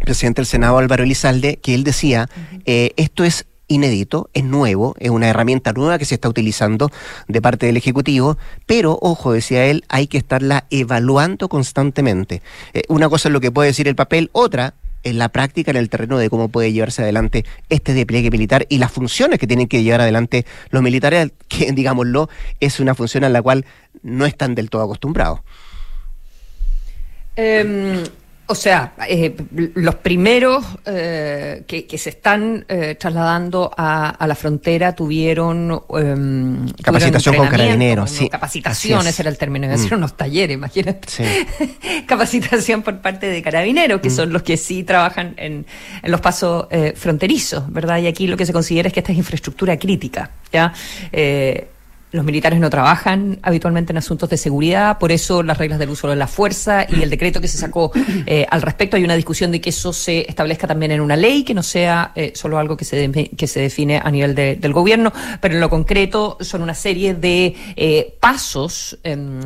[0.00, 2.28] presidente del Senado Álvaro Elizalde, que él decía,
[2.64, 6.90] esto es inédito, es nuevo, es una herramienta nueva que se está utilizando
[7.28, 12.42] de parte del Ejecutivo, pero, ojo, decía él, hay que estarla evaluando constantemente.
[12.88, 14.74] una cosa es lo que puede decir el papel, otra
[15.06, 18.78] en la práctica, en el terreno de cómo puede llevarse adelante este despliegue militar y
[18.78, 23.28] las funciones que tienen que llevar adelante los militares, que digámoslo, es una función a
[23.28, 23.64] la cual
[24.02, 25.40] no están del todo acostumbrados.
[27.36, 28.02] Em,
[28.48, 29.34] o sea, eh,
[29.74, 37.48] los primeros eh, que, se están eh, trasladando a, la frontera tuvieron em, capacitación con
[37.48, 38.28] carabineros, sí.
[38.28, 39.94] Capacitación, ese era el término, de mm.
[39.94, 41.08] unos talleres, imagínate.
[42.06, 44.16] capacitación por parte de carabineros, que mm.
[44.16, 45.66] son los que sí trabajan en,
[46.02, 47.98] en los pasos fronterizos, ¿verdad?
[47.98, 50.72] Y aquí lo que se considera es que esta es infraestructura crítica, ¿ya?
[52.12, 56.08] Los militares no trabajan habitualmente en asuntos de seguridad, por eso las reglas del uso
[56.08, 57.90] de la fuerza y el decreto que se sacó
[58.26, 58.96] eh, al respecto.
[58.96, 62.12] Hay una discusión de que eso se establezca también en una ley, que no sea
[62.14, 65.68] eh, solo algo que se, que se define a nivel del gobierno, pero en lo
[65.68, 69.40] concreto son una serie de eh, pasos em,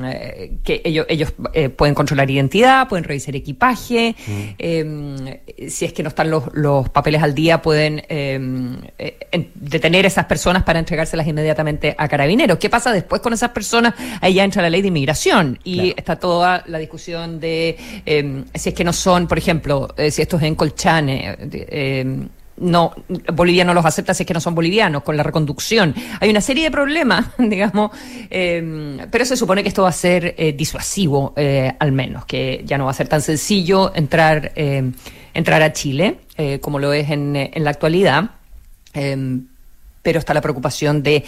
[0.62, 1.32] que ellos, ellos
[1.76, 4.42] pueden controlar identidad, pueden revisar equipaje, mm.
[4.58, 5.16] em,
[5.68, 8.76] si es que no están los, los papeles al día, pueden em,
[9.54, 12.49] detener a esas personas para entregárselas inmediatamente a carabineros.
[12.58, 13.94] ¿Qué pasa después con esas personas?
[14.20, 18.70] Ahí ya entra la ley de inmigración y está toda la discusión de em, si
[18.70, 22.26] es que no son, por ejemplo, eh, si estos en Colchane, eh,
[22.58, 22.94] no,
[23.32, 25.94] Bolivia no los acepta si es que no son bolivianos, con la reconducción.
[26.20, 27.90] Hay una serie de problemas, digamos,
[28.28, 31.34] em, pero se supone que esto va a ser eh, disuasivo,
[31.78, 34.92] al menos, que ya no va a ser tan sencillo entrar, em,
[35.32, 36.18] entrar a Chile,
[36.62, 38.30] como lo es en, en la actualidad.
[40.02, 41.22] pero está la preocupación de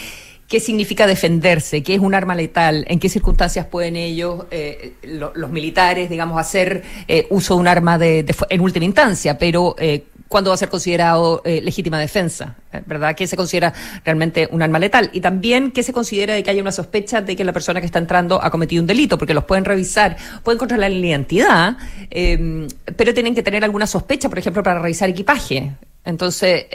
[0.52, 5.50] qué significa defenderse, qué es un arma letal, en qué circunstancias pueden ellos, eh, los
[5.50, 10.50] militares, digamos, hacer eh, uso de un arma de, en última instancia, pero eh, cuándo
[10.50, 13.14] va a ser considerado legítima defensa, ¿verdad?
[13.14, 13.72] ¿Qué se considera
[14.04, 15.10] realmente un arma letal?
[15.12, 17.86] Y también qué se considera de que haya una sospecha de que la persona que
[17.86, 21.76] está entrando ha cometido un delito, porque los pueden revisar, pueden controlar la identidad,
[22.10, 25.72] pero tienen que tener alguna sospecha, por ejemplo, para revisar equipaje.
[26.04, 26.66] Entonces,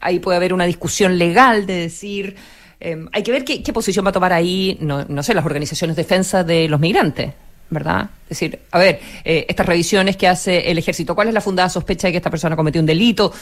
[0.00, 2.36] ahí puede haber una discusión legal de decir
[2.80, 5.96] Em, hay que ver qué, posición va a tomar ahí, no, no sé, las organizaciones
[5.96, 7.32] de defensa de los migrantes.
[7.68, 8.10] ¿verdad?
[8.24, 11.68] Es decir, a ver, eh, estas revisiones que hace el ejército, ¿cuál es la fundada
[11.68, 13.32] sospecha de que esta persona cometió un delito?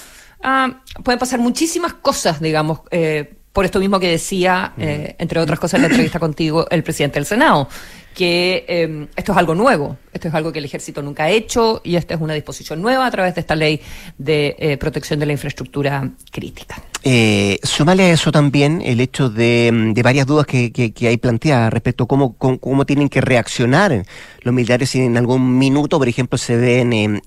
[0.43, 5.61] Ah, pueden pasar muchísimas cosas, digamos, eh, por esto mismo que decía, eh, entre otras
[5.61, 7.69] cosas, en la entrevista contigo, el presidente del Senado,
[8.15, 11.81] que em, esto es algo nuevo, esto es algo que el ejército nunca ha hecho
[11.85, 13.81] y esta es una disposición nueva a través de esta ley
[14.17, 16.81] de eh, protección de la infraestructura crítica.
[17.03, 22.05] Eh, sumale a eso también el hecho de, varias dudas que, que, hay planteadas respecto
[22.05, 24.07] a cómo, cómo, tienen que reaccionar
[24.41, 27.23] los militares si en algún minuto, por ejemplo, se ven...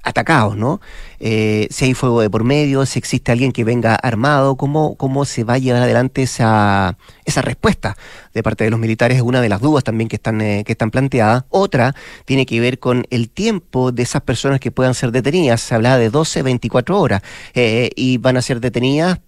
[0.00, 0.80] Eh, atacados, ¿no?
[1.18, 5.24] Eh, si hay fuego de por medio, si existe alguien que venga armado, ¿cómo, cómo
[5.24, 7.96] se va a llevar adelante esa, esa respuesta
[8.34, 9.16] de parte de los militares?
[9.18, 11.44] Es una de las dudas también que están, eh, que están planteadas.
[11.50, 15.60] Otra tiene que ver con el tiempo de esas personas que puedan ser detenidas.
[15.60, 17.22] Se habla de 12, 24 horas
[17.54, 19.20] eh, y van a ser detenidas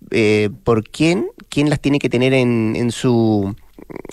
[0.64, 3.54] por quién, quién las tiene que tener en, en su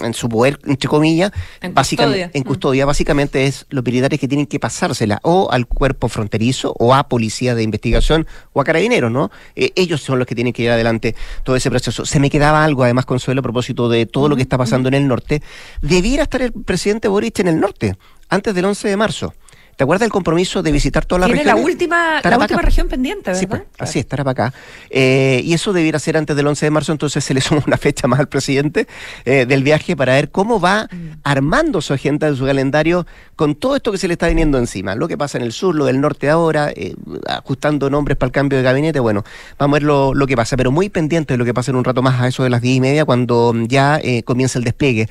[0.04, 2.40] en su poder, entre comillas, en básicamente, custodia.
[2.40, 6.94] en custodia, básicamente es los militares que tienen que pasársela o al cuerpo fronterizo o
[6.96, 9.32] a policía de investigación o a carabineros, ¿no?
[9.56, 12.06] Eh, ellos son los que tienen que llevar adelante todo ese proceso.
[12.06, 14.96] Se me quedaba algo, además, Consuelo, a propósito de todo lo que está pasando en
[14.96, 15.42] el norte.
[15.82, 17.96] Debiera estar el presidente Boric en el norte,
[18.30, 19.34] antes del 11 de marzo.
[19.80, 21.46] ¿Te acuerdas del compromiso de visitar toda la región?
[21.46, 23.40] Tiene la última, la última región pendiente, ¿verdad?
[23.40, 24.54] Sí, pues, así es, acá.
[24.90, 27.78] Eh, y eso debiera ser antes del 11 de marzo, entonces se le suma una
[27.78, 28.88] fecha más al presidente
[29.24, 31.20] eh, del viaje para ver cómo va mm.
[31.24, 34.96] armando su agenda, su calendario, con todo esto que se le está viniendo encima.
[34.96, 36.96] Lo que pasa en el sur, lo del norte ahora, eh,
[37.28, 39.24] ajustando nombres para el cambio de gabinete, bueno,
[39.58, 41.78] vamos a ver lo, lo, que pasa, pero muy pendiente de lo que pasa en
[41.78, 45.08] un rato más a eso de las diez y media, cuando ya comienza el despliegue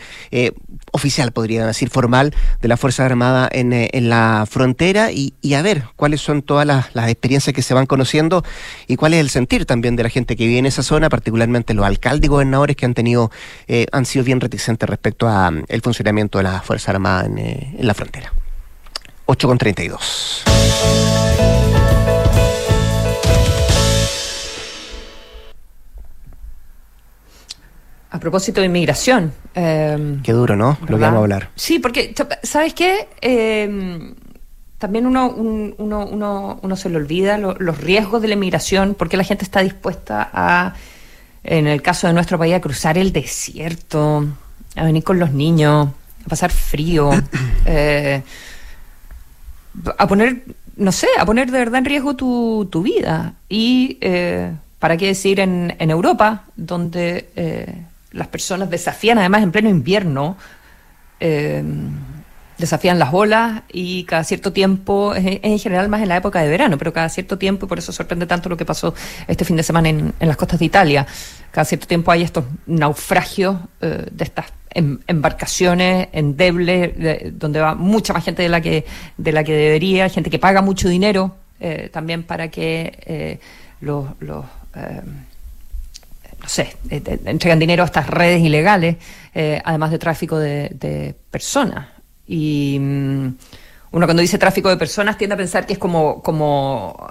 [0.93, 5.85] oficial, podría decir, formal, de la Fuerza Armada en, en la frontera y, a ver
[5.97, 8.45] cuáles son todas las, experiencias que se van conociendo
[8.87, 11.75] y cuál es el sentir también de la gente que vive en esa zona, particularmente
[11.75, 13.31] los alcaldes y gobernadores que han tenido,
[13.67, 17.75] eh, han sido bien reticentes respecto a mm, funcionamiento de la Fuerza Armada en, eh,
[17.79, 18.33] en la frontera.
[19.27, 20.45] 8 con 32.
[28.11, 29.33] A propósito de inmigración.
[29.55, 30.79] Em, qué duro, ¿no?
[30.81, 31.51] Lo que vamos a hablar.
[31.57, 33.09] Sí, porque, ¿sabes qué?
[33.21, 34.15] Eh,
[34.79, 39.25] también uno, uno, uno, uno, se le olvida los riesgos de la inmigración, porque la
[39.25, 40.75] gente está dispuesta a,
[41.43, 44.25] en el caso de nuestro país, a cruzar el desierto,
[44.77, 45.89] a venir con los niños,
[46.25, 47.11] a pasar frío,
[47.67, 48.23] eh,
[49.99, 50.45] a poner,
[50.77, 53.35] no sé, a poner de verdad en riesgo tu, tu vida.
[53.49, 59.53] Y, eh, ¿para qué decir en, en Europa, donde eh, las personas desafían, además en
[59.53, 60.37] pleno invierno,
[61.21, 61.63] eh,
[62.59, 66.77] desafían las olas y cada cierto tiempo, en general más en la época de verano,
[66.77, 68.95] pero cada cierto tiempo, y por eso sorprende tanto lo que pasó
[69.29, 71.07] este fin de semana en, las costas de Italia,
[71.53, 78.13] cada cierto tiempo hay estos naufragios eh, de estas em, embarcaciones endebles, donde va mucha
[78.13, 78.85] más gente de la que,
[79.17, 83.41] de la que debería, gente que paga mucho dinero eh, también para que eh,
[83.81, 84.07] los
[86.41, 88.97] no sé, entregan dinero a estas redes ilegales,
[89.65, 91.89] además de tráfico de, de personas.
[92.27, 93.27] Y mm,
[93.91, 97.11] uno cuando dice tráfico de personas tiende a pensar que es como, como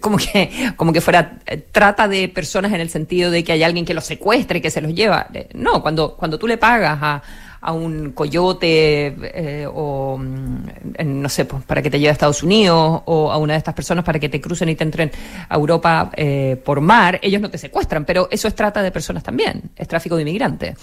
[0.00, 1.38] como que, como que fuera
[1.72, 4.80] trata de personas en el sentido de que hay alguien que los secuestre, que se
[4.80, 5.28] los lleva.
[5.54, 7.22] No, cuando, cuando tú le pagas a,
[7.64, 12.42] a un coyote eh, o, mm, no sé, pues, para que te lleve a Estados
[12.42, 15.10] Unidos o a una de estas personas para que te crucen y te entren
[15.48, 19.22] a Europa eh, por mar, ellos no te secuestran, pero eso es trata de personas
[19.22, 20.76] también, es tráfico de inmigrantes.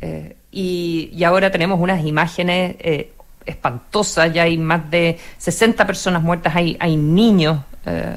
[0.00, 2.76] Eh, y, ahora tenemos unas imágenes
[3.44, 7.60] espantosas, ya hay más de 60 personas muertas, hay, hay niños,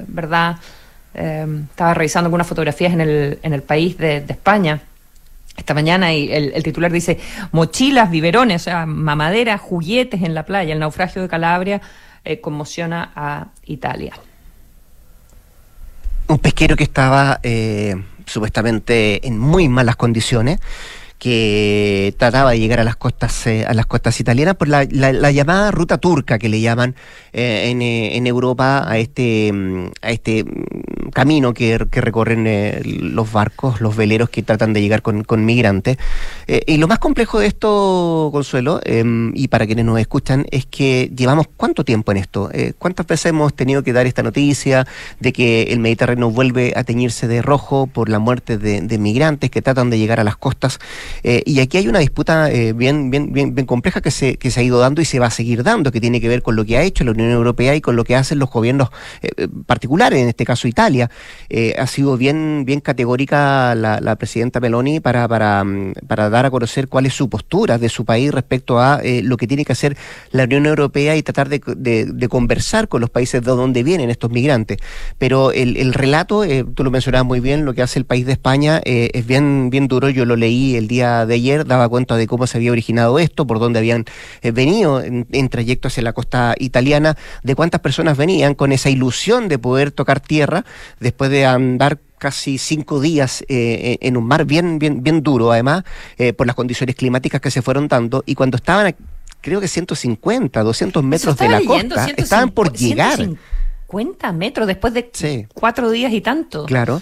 [0.08, 0.56] ¿verdad?
[1.14, 4.82] estaba revisando algunas fotografías en el, en el país de España
[5.56, 7.20] esta mañana y el, titular dice
[7.52, 10.74] mochilas, biberones, o sea, mamaderas, juguetes en la playa.
[10.74, 11.82] El naufragio de Calabria
[12.24, 14.14] eh, conmociona a Italia.
[16.28, 20.60] Un pesquero que estaba eh, supuestamente en muy malas condiciones
[21.26, 25.72] que trataba de llegar a las costas eh, a las costas italianas por la, llamada
[25.72, 26.94] ruta turca que le llaman
[27.34, 32.46] eh, en, eh, en, Europa a este mm, a este mm, camino que, recorren
[33.16, 35.98] los barcos los veleros que tratan de llegar con, con migrantes.
[36.48, 41.10] Y lo más complejo de esto Consuelo em, y para quienes nos escuchan es que
[41.16, 42.52] llevamos cuánto tiempo en esto.
[42.78, 44.86] Cuántas veces hemos tenido que dar esta noticia
[45.20, 49.50] de que el Mediterráneo vuelve a teñirse de rojo por la muerte de, de migrantes
[49.50, 50.80] que tratan de llegar a las costas
[51.24, 54.60] eh, y aquí hay una disputa eh, bien, bien, bien, compleja que se, que se
[54.60, 56.66] ha ido dando y se va a seguir dando, que tiene que ver con lo
[56.66, 58.90] que ha hecho la Unión Europea y con lo que hacen los gobiernos
[59.22, 61.10] eh, particulares, en este caso Italia.
[61.78, 66.88] ha sido bien, bien categórica la, presidenta Meloni para, para, mm, para dar a conocer
[66.88, 69.98] cuál es su postura de su país respecto a lo que tiene que hacer
[70.32, 74.32] la Unión Europea y tratar de, de, conversar con los países de donde vienen estos
[74.32, 74.78] migrantes.
[75.18, 78.34] Pero el, el relato, tú lo mencionabas muy bien, lo que hace el país de
[78.34, 80.10] España es bien, bien duro.
[80.10, 83.46] Yo lo leí el día de ayer daba cuenta de cómo se había originado esto,
[83.46, 84.06] por dónde habían
[84.42, 89.48] eh, venido en, trayecto hacia la costa italiana, de cuántas personas venían con esa ilusión
[89.48, 90.66] de poder tocar tierra
[91.00, 95.84] después de andar casi cinco días eh, en un mar bien, bien, bien duro, además,
[96.18, 98.96] eh, por las condiciones climáticas que se fueron dando, y cuando estaban,
[99.42, 103.18] creo que 150, 200 metros de la costa, estaban por llegar.
[103.18, 106.66] 150 metros después de cuatro días y tanto.
[106.66, 107.02] Claro.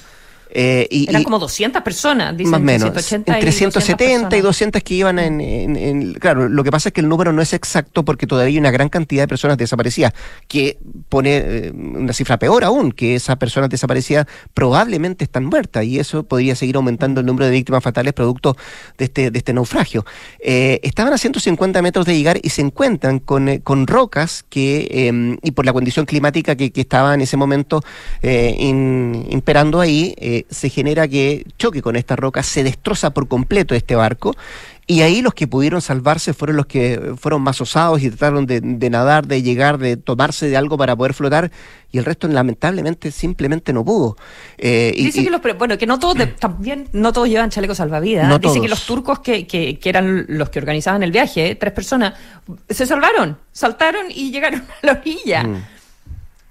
[0.55, 2.51] Eh, y, Eran como 200 personas, dicen.
[2.51, 2.89] Más o menos.
[2.89, 7.09] 180 entre 170 y 200, que iban en, Claro, lo que pasa es que el
[7.09, 10.13] número no es exacto porque todavía hay una gran cantidad de personas desaparecidas,
[10.47, 10.77] que
[11.09, 16.23] pone eh, una cifra peor aún, que esas personas desaparecidas probablemente están muertas y eso
[16.23, 18.55] podría seguir aumentando el número de víctimas fatales producto
[18.99, 20.05] de este, de este naufragio.
[20.39, 25.37] Eh, estaban a 150 metros de llegar y se encuentran con, con rocas que, em,
[25.41, 27.81] y por la condición climática que, que estaba en ese momento
[28.21, 34.35] imperando ahí, se genera que choque con esta roca, se destroza por completo este barco
[34.85, 38.89] y ahí los que pudieron salvarse fueron los que fueron más osados y trataron de,
[38.89, 41.51] nadar, de llegar, de tomarse de algo para poder flotar,
[41.91, 44.17] y el resto lamentablemente simplemente no pudo.
[44.57, 48.41] Eh, Dice que los, bueno, que no todos, también no todos llevan chalecos salvavidas.
[48.41, 52.15] Dice que los turcos que, que, que, eran los que organizaban el viaje, tres personas,
[52.69, 55.43] se salvaron, saltaron y llegaron a la orilla.
[55.43, 55.63] Mm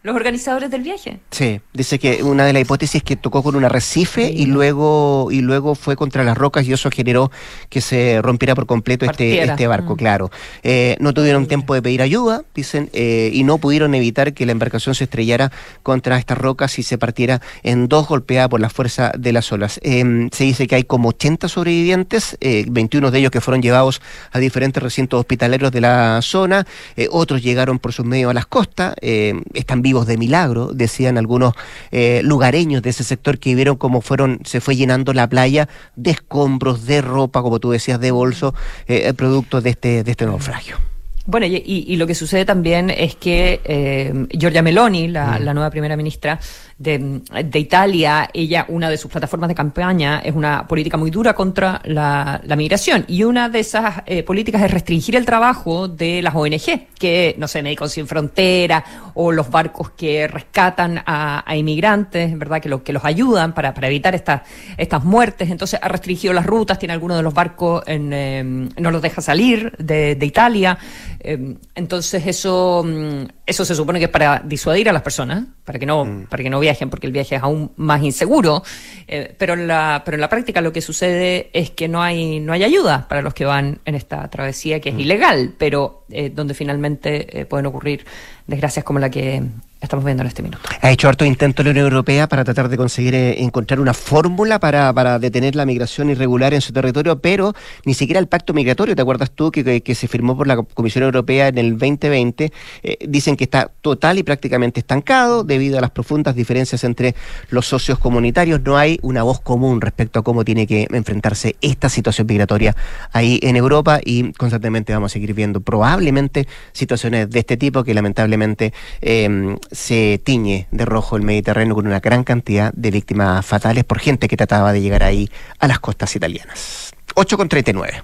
[0.02, 1.20] los organizadores del viaje.
[1.30, 5.28] Sí, dice que una de las hipótesis es que tocó con un arrecife y luego
[5.30, 7.30] y luego fue contra las rocas y eso generó
[7.68, 9.96] que se rompiera por completo este, este barco, mm.
[9.96, 10.30] claro.
[10.64, 14.52] Eh, no tuvieron tiempo de pedir ayuda, dicen, eh, y no pudieron evitar que la
[14.52, 15.52] embarcación se estrellara
[15.84, 19.78] contra estas rocas y se partiera en dos golpeada por la fuerza de las olas.
[19.84, 24.02] Em, se dice que hay como 80 sobrevivientes, 21 eh, de ellos que fueron llevados
[24.32, 26.66] a diferentes recintos hospitaleros de la zona,
[27.10, 31.55] otros llegaron por sus medios a las costas, están vivos de milagro, decían algunos
[31.90, 36.12] eh, lugareños de ese sector que vieron cómo fueron, se fue llenando la playa de
[36.12, 38.55] escombros, de ropa, como tú decías, de bolso,
[38.87, 40.91] eh, producto de este, de este naufragio.
[41.24, 45.44] Bueno, y, lo que sucede también es que eh, Giorgia Meloni, la, mm.
[45.44, 46.40] la, nueva primera ministra,
[46.82, 51.80] de, Italia, ella, una de sus plataformas de campaña es una política muy dura contra
[51.85, 53.04] la, migración.
[53.08, 57.48] Y una de esas eh, políticas es restringir el trabajo de las ONG, que, no
[57.48, 62.61] sé, Médicos Sin Frontera o los barcos que rescatan a, inmigrantes, ¿verdad?
[62.61, 64.42] Que, lo, que los ayudan para, para evitar estas,
[64.76, 65.50] estas muertes.
[65.50, 69.20] Entonces ha restringido las rutas, tiene algunos de los barcos, en, em, no los deja
[69.20, 70.78] salir de, de Italia.
[71.24, 75.78] Em, entonces eso, mm, eso se supone que es para disuadir a las personas, para
[75.78, 76.26] que no, mm.
[76.26, 78.64] para que no viajen, porque el viaje es aún más inseguro.
[79.06, 82.40] Eh, pero en la, pero en la práctica lo que sucede es que no hay,
[82.40, 85.00] no hay ayuda para los que van en esta travesía que es mm.
[85.00, 88.04] ilegal, pero eh, donde finalmente eh, pueden ocurrir
[88.48, 89.42] desgracias como la que
[89.83, 90.62] estamos viendo en este minuto.
[90.81, 94.61] Ha hecho harto intento la Unión Europea para tratar de conseguir eh, encontrar una fórmula
[94.61, 98.95] para, para, detener la migración irregular en su territorio, pero ni siquiera el pacto migratorio,
[98.95, 102.53] ¿te acuerdas tú que, que, se firmó por la Comisión Europea en el 2020?
[102.83, 107.14] Eh, dicen que está total y prácticamente estancado debido a las profundas diferencias entre
[107.51, 108.61] los socios comunitarios.
[108.62, 112.77] No hay una voz común respecto a cómo tiene que enfrentarse esta situación migratoria
[113.12, 117.95] ahí en Europa y constantemente vamos a seguir viendo probablemente situaciones de este tipo que
[117.95, 123.84] lamentablemente eh, se tiñe de rojo el Mediterráneo con una gran cantidad de víctimas fatales
[123.84, 125.28] por gente que trataba de llegar ahí
[125.59, 126.92] a las costas italianas.
[127.14, 128.03] 8 con 39.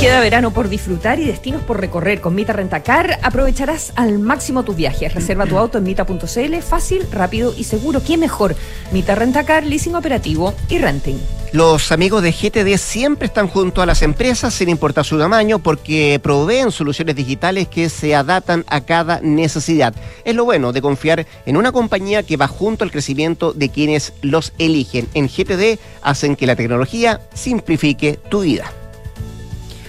[0.00, 4.74] queda verano por disfrutar y destinos por recorrer con Mita Rentacar, aprovecharás al máximo tus
[4.74, 5.12] viajes.
[5.12, 8.02] Reserva tu auto en mita.cl, fácil, rápido y seguro.
[8.02, 8.56] ¿Qué mejor?
[8.92, 11.18] Mita Rentacar, leasing operativo y renting.
[11.52, 16.20] Los amigos de GTD siempre están junto a las empresas sin importar su tamaño porque
[16.22, 19.92] proveen soluciones digitales que se adaptan a cada necesidad.
[20.24, 24.12] Es lo bueno de confiar en una compañía que va junto al crecimiento de quienes
[24.22, 25.08] los eligen.
[25.14, 28.70] En GTD hacen que la tecnología simplifique tu vida.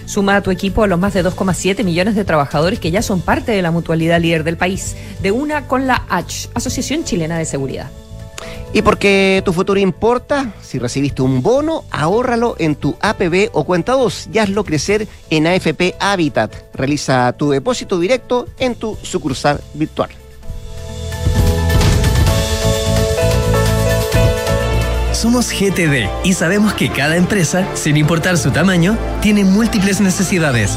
[0.04, 3.20] Suma a tu equipo a los más de 2,7 millones de trabajadores que ya son
[3.20, 7.44] parte de la mutualidad líder del país, de una con la H, Asociación Chilena de
[7.44, 7.88] Seguridad.
[8.72, 13.92] Y porque tu futuro importa, si recibiste un bono, ahórralo en tu APB o cuenta
[13.92, 16.54] 2 y hazlo crecer en AFP Habitat.
[16.74, 20.10] Realiza tu depósito directo en tu sucursal virtual.
[25.12, 30.76] Somos GTD y sabemos que cada empresa, sin importar su tamaño, tiene múltiples necesidades.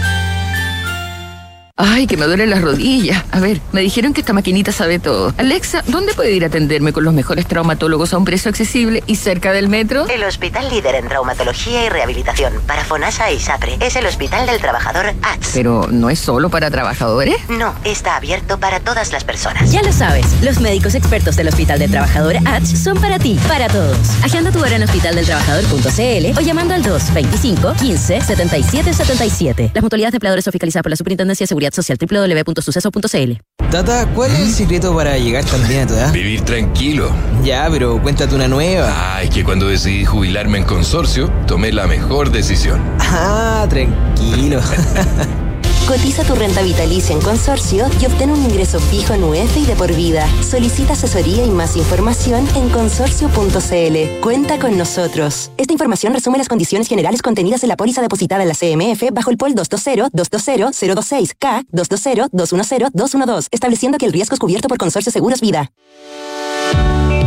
[1.83, 3.23] Ay, que me duelen las rodillas.
[3.31, 5.33] A ver, me dijeron que esta maquinita sabe todo.
[5.37, 9.15] Alexa, ¿dónde puedo ir a atenderme con los mejores traumatólogos a un precio accesible y
[9.15, 10.07] cerca del metro?
[10.07, 14.61] El hospital líder en traumatología y rehabilitación para FONASA y SAPRE es el Hospital del
[14.61, 15.51] Trabajador ATS.
[15.55, 17.37] ¿Pero no es solo para trabajadores?
[17.49, 19.71] No, está abierto para todas las personas.
[19.71, 23.67] Ya lo sabes, los médicos expertos del Hospital del Trabajador ATS son para ti, para
[23.69, 23.97] todos.
[24.23, 29.71] Agenda tu hora en hospitaldeltrabajador.cl o llamando al 225 15 77 77.
[29.73, 33.31] Las mutualidades de empleadores son fiscalizadas por la Superintendencia de Seguridad Social www.suceso.cl.
[33.69, 36.11] Tata, ¿cuál es el secreto para llegar tan bien a tu edad?
[36.11, 37.09] Vivir tranquilo.
[37.43, 39.15] Ya, pero cuéntate una nueva.
[39.15, 42.81] Ay, que cuando decidí jubilarme en consorcio, tomé la mejor decisión.
[42.99, 44.59] Ah, tranquilo.
[45.91, 49.75] Cotiza tu renta vitalicia en consorcio y obtén un ingreso fijo en UEF y de
[49.75, 50.25] por vida.
[50.41, 54.21] Solicita asesoría y más información en consorcio.cl.
[54.21, 55.51] Cuenta con nosotros.
[55.57, 59.31] Esta información resume las condiciones generales contenidas en la póliza depositada en la CMF bajo
[59.31, 65.73] el POL 220-220-026 K 220-210-212, estableciendo que el riesgo es cubierto por Consorcio Seguros Vida.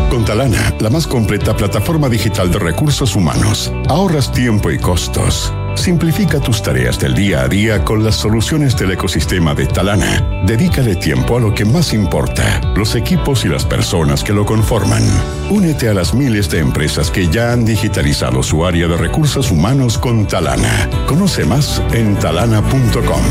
[0.08, 5.52] Con Talana, la más completa plataforma digital de recursos humanos, ahorras tiempo y costos.
[5.74, 10.42] Simplifica tus tareas del día a día con las soluciones del ecosistema de Talana.
[10.46, 15.02] Dedícale tiempo a lo que más importa, los equipos y las personas que lo conforman.
[15.50, 19.98] Únete a las miles de empresas que ya han digitalizado su área de recursos humanos
[19.98, 20.88] con Talana.
[21.06, 23.22] Conoce más en talana.com.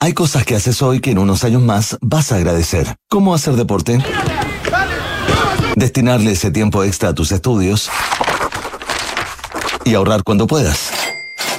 [0.00, 2.96] Hay cosas que haces hoy que en unos años más vas a agradecer.
[3.08, 3.98] ¿Cómo hacer deporte?
[5.76, 7.90] Destinarle ese tiempo extra a tus estudios
[9.84, 10.90] y ahorrar cuando puedas.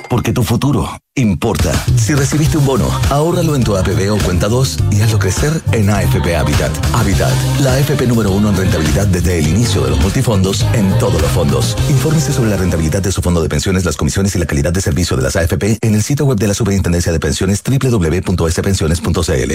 [0.09, 0.89] Porque tu futuro
[1.22, 1.72] importa.
[1.95, 5.89] Si recibiste un bono, ahórralo en tu APB o cuenta 2 y hazlo crecer en
[5.89, 6.72] AFP Habitat.
[6.93, 11.22] Habitat, la AFP número uno en rentabilidad desde el inicio de los multifondos en todos
[11.22, 11.78] los fondos.
[11.89, 14.82] Infórmese sobre la rentabilidad de su fondo de pensiones, las comisiones y la calidad de
[14.82, 19.53] servicio de las AFP en el sitio web de la Superintendencia de Pensiones www.spensiones.cl.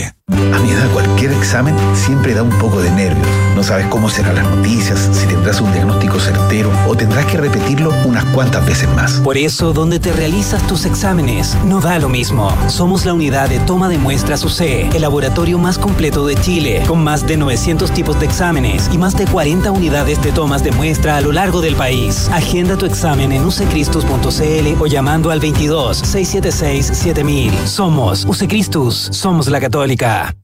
[0.54, 3.28] A mi edad, cualquier examen siempre da un poco de nervios.
[3.54, 7.92] No sabes cómo serán las noticias, si tendrás un diagnóstico certero o tendrás que repetirlo
[8.06, 9.12] unas cuantas veces más.
[9.20, 12.50] Por eso, donde te realizas tus exámenes, no da lo mismo.
[12.68, 17.02] Somos la unidad de toma de muestras UC, el laboratorio más completo de Chile, con
[17.02, 21.16] más de 900 tipos de exámenes y más de 40 unidades de tomas de muestra
[21.16, 22.28] a lo largo del país.
[22.32, 27.52] Agenda tu examen en ucecristus.cl o llamando al 22 676 7000.
[27.66, 30.34] Somos UCECristus, somos la católica.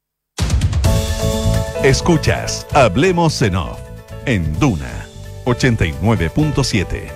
[1.83, 3.79] Escuchas Hablemos en Off
[4.27, 5.07] en Duna
[5.45, 7.16] 89.7.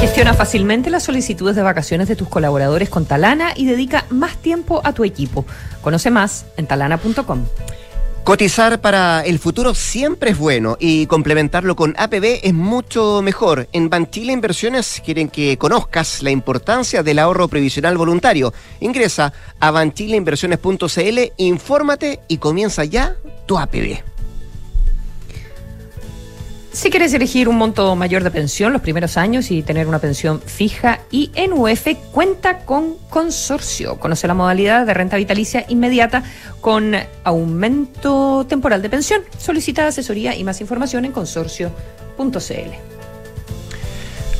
[0.00, 4.80] Gestiona fácilmente las solicitudes de vacaciones de tus colaboradores con Talana y dedica más tiempo
[4.84, 5.44] a tu equipo.
[5.82, 7.44] Conoce más en talana.com.
[8.26, 13.68] Cotizar para el futuro siempre es bueno y complementarlo con APB es mucho mejor.
[13.72, 18.52] En Banchile Inversiones quieren que conozcas la importancia del ahorro previsional voluntario.
[18.80, 23.14] Ingresa a banchileinversiones.cl, infórmate y comienza ya
[23.46, 24.15] tu APB.
[26.76, 30.42] Si quieres elegir un monto mayor de pensión los primeros años y tener una pensión
[30.42, 33.98] fija y en UF, cuenta con consorcio.
[33.98, 36.22] Conoce la modalidad de renta vitalicia inmediata
[36.60, 39.22] con aumento temporal de pensión.
[39.38, 42.70] Solicita asesoría y más información en consorcio.cl.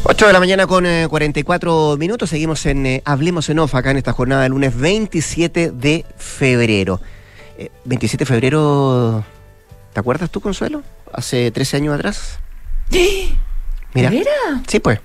[0.04, 2.28] 8 de la mañana con 44 minutos.
[2.28, 7.00] Seguimos en eh, Hablemos en OFF acá en esta jornada del lunes 27 de febrero.
[7.56, 9.24] Eh, 27 de febrero,
[9.94, 10.82] ¿te acuerdas tú, Consuelo?
[11.16, 12.38] Hace 13 años atrás.
[13.94, 14.10] Mira.
[14.10, 14.24] ¿De
[14.68, 15.00] Sí, pues.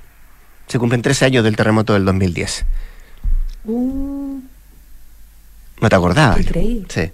[0.67, 2.65] Se cumplen 13 años del terremoto del 2010.
[3.65, 4.39] Uh,
[5.81, 6.39] ¿No te acordabas?
[6.39, 6.85] increíble.
[6.89, 7.11] Sí.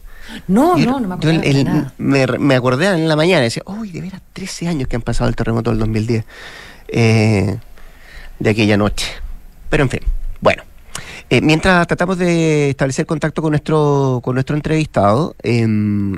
[0.47, 1.41] No, Yo- no, no me yo acuerdo.
[1.43, 1.93] el- de nada.
[1.97, 5.01] me, me acordé en la mañana y decía, uy, de veras, 13 años que han
[5.01, 6.25] pasado el terremoto del 2010.
[6.89, 7.57] eh,
[8.39, 9.07] de aquella noche.
[9.69, 9.99] Pero en fin,
[10.41, 10.63] bueno.
[11.29, 16.17] Eh, mientras tratamos de establecer contacto con nuestro, con nuestro entrevistado, em,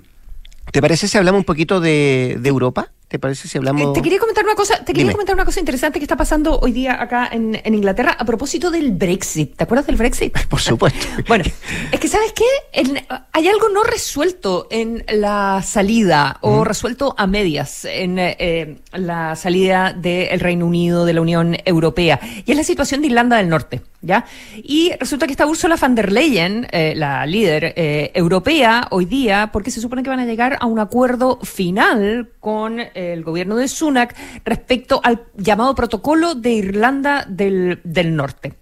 [0.71, 2.91] ¿te parece si hablamos un poquito de, de Europa?
[3.09, 3.81] ¿Te parece si hablamos...?
[3.89, 5.13] Eh, Te quería comentar una cosa, te quería Dime.
[5.13, 8.69] comentar una cosa interesante que está pasando hoy día acá en, en Inglaterra a propósito
[8.69, 9.55] del Brexit.
[9.57, 10.37] ¿Te acuerdas del Brexit?
[10.49, 11.07] Por supuesto.
[11.27, 11.43] Bueno,
[11.91, 12.45] es que ¿sabes qué?
[12.71, 13.03] En-
[13.33, 19.91] hay algo no resuelto en la salida o resuelto a medias en eh, la salida
[19.93, 23.81] del Reino Unido de la Unión Europea y es la situación de Irlanda del Norte,
[24.01, 24.25] ¿ya?
[24.55, 29.49] Y resulta que está Ursula von der Leyen, eh, la líder eh, europea hoy día,
[29.51, 33.67] porque se supone que van a llegar a un acuerdo final con el gobierno de
[33.67, 37.81] Sunak respecto al llamado protocolo de Irlanda del,
[38.15, 38.53] Norte.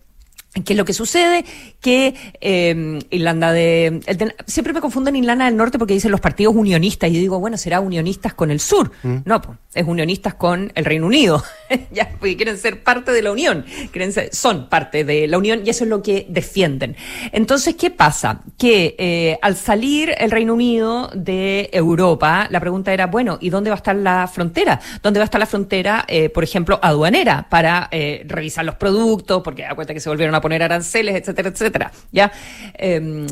[0.66, 1.46] ¿Qué es lo que sucede?
[1.82, 6.56] Que eh, Irlanda de, el Siempre me confunden Irlanda del Norte porque dicen los partidos
[6.56, 7.10] unionistas.
[7.10, 8.92] Y yo digo, bueno, será unionistas con el sur.
[9.04, 11.44] No, pues, es unionistas con el Reino Unido.
[11.92, 13.66] ya, porque quieren ser parte de la Unión.
[13.92, 16.96] Quieren ser- son parte de la Unión y eso es lo que defienden.
[17.32, 18.42] Entonces, ¿qué pasa?
[18.58, 23.70] Que eh, al salir el Reino Unido de Europa, la pregunta era, bueno, ¿y dónde
[23.70, 24.80] va a estar la frontera?
[25.04, 29.42] ¿Dónde va a estar la frontera, eh, por ejemplo, aduanera para eh, revisar los productos?
[29.44, 31.92] Porque da cuenta que se volvieron a poner aranceles, etcétera, etcétera.
[32.14, 32.32] ¿Ya?
[32.74, 33.28] Em,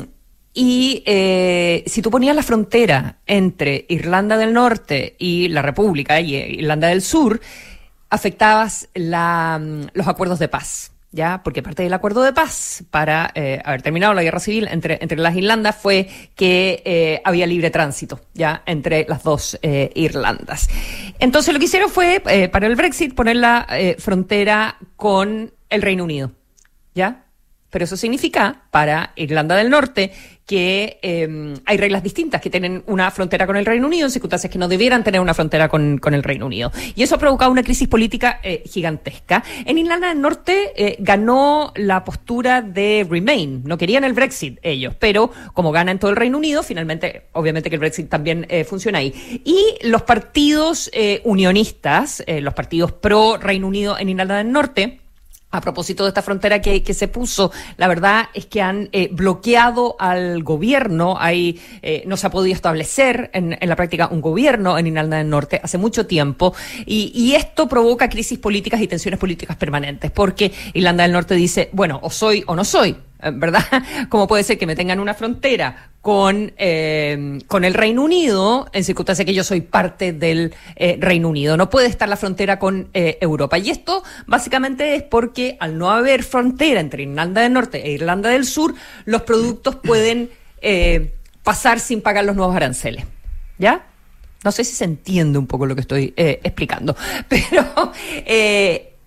[0.52, 6.34] y eh, si tú ponías la frontera entre Irlanda del Norte y la República y
[6.34, 7.40] eh, Irlanda del Sur,
[8.10, 10.92] afectabas mm, los acuerdos de paz.
[11.12, 11.40] ¿Ya?
[11.42, 15.16] Porque parte del acuerdo de paz para eh, haber terminado la guerra civil entre, entre
[15.16, 18.62] las Irlandas fue que había libre tránsito, ¿ya?
[18.66, 20.68] Entre las dos Irlandas.
[21.18, 22.20] Entonces lo que hicieron fue,
[22.52, 23.66] para el Brexit, poner la
[23.98, 26.32] frontera con el Reino Unido,
[26.96, 27.26] ¿ya?
[27.70, 30.12] Pero eso significa para Irlanda del Norte
[30.46, 34.50] que eh, hay reglas distintas, que tienen una frontera con el Reino Unido en circunstancias
[34.50, 36.70] que no debieran tener una frontera con, con el Reino Unido.
[36.94, 39.42] Y eso ha provocado una crisis política eh, gigantesca.
[39.64, 43.62] En Irlanda del Norte eh, ganó la postura de Remain.
[43.64, 47.68] No querían el Brexit ellos, pero como gana en todo el Reino Unido, finalmente, obviamente
[47.68, 49.42] que el Brexit también eh, funciona ahí.
[49.44, 50.90] Y los partidos
[51.24, 55.00] unionistas, los partidos pro Reino Unido en Irlanda del Norte,
[55.50, 59.08] a propósito de esta frontera que, que se puso, la verdad es que han eh,
[59.12, 61.16] bloqueado al gobierno.
[61.18, 65.18] Hay, eh, no se ha podido establecer en, en la práctica un gobierno en Irlanda
[65.18, 66.54] del Norte hace mucho tiempo.
[66.84, 71.70] Y, y esto provoca crisis políticas y tensiones políticas permanentes, porque Irlanda del Norte dice,
[71.72, 72.96] bueno, o soy o no soy.
[73.22, 73.64] Eh, ¿verdad?
[74.08, 78.84] Como puede ser que me tengan una frontera con, eh, con el Reino Unido, en
[78.84, 81.56] circunstancia que yo soy parte del eh, Reino Unido.
[81.56, 83.58] No puede estar la frontera con eh, Europa.
[83.58, 88.30] Y esto básicamente es porque al no haber frontera entre Irlanda del Norte e Irlanda
[88.30, 90.30] del Sur, los productos pueden
[91.42, 93.04] pasar sin pagar los nuevos aranceles.
[93.58, 93.84] ¿Ya?
[94.44, 96.94] No sé si se entiende un poco lo que estoy explicando,
[97.28, 97.90] pero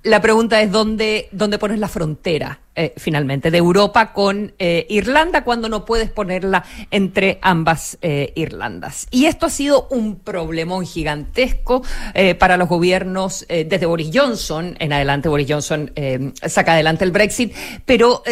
[0.03, 5.43] la pregunta es dónde, dónde pones la frontera eh, finalmente de Europa con eh, Irlanda
[5.43, 9.07] cuando no puedes ponerla entre ambas eh, Irlandas.
[9.11, 11.83] Y esto ha sido un problemón gigantesco
[12.37, 15.29] para los gobiernos desde Boris Johnson en adelante.
[15.29, 15.91] Boris Johnson
[16.45, 17.53] saca adelante el Brexit,
[17.85, 18.23] pero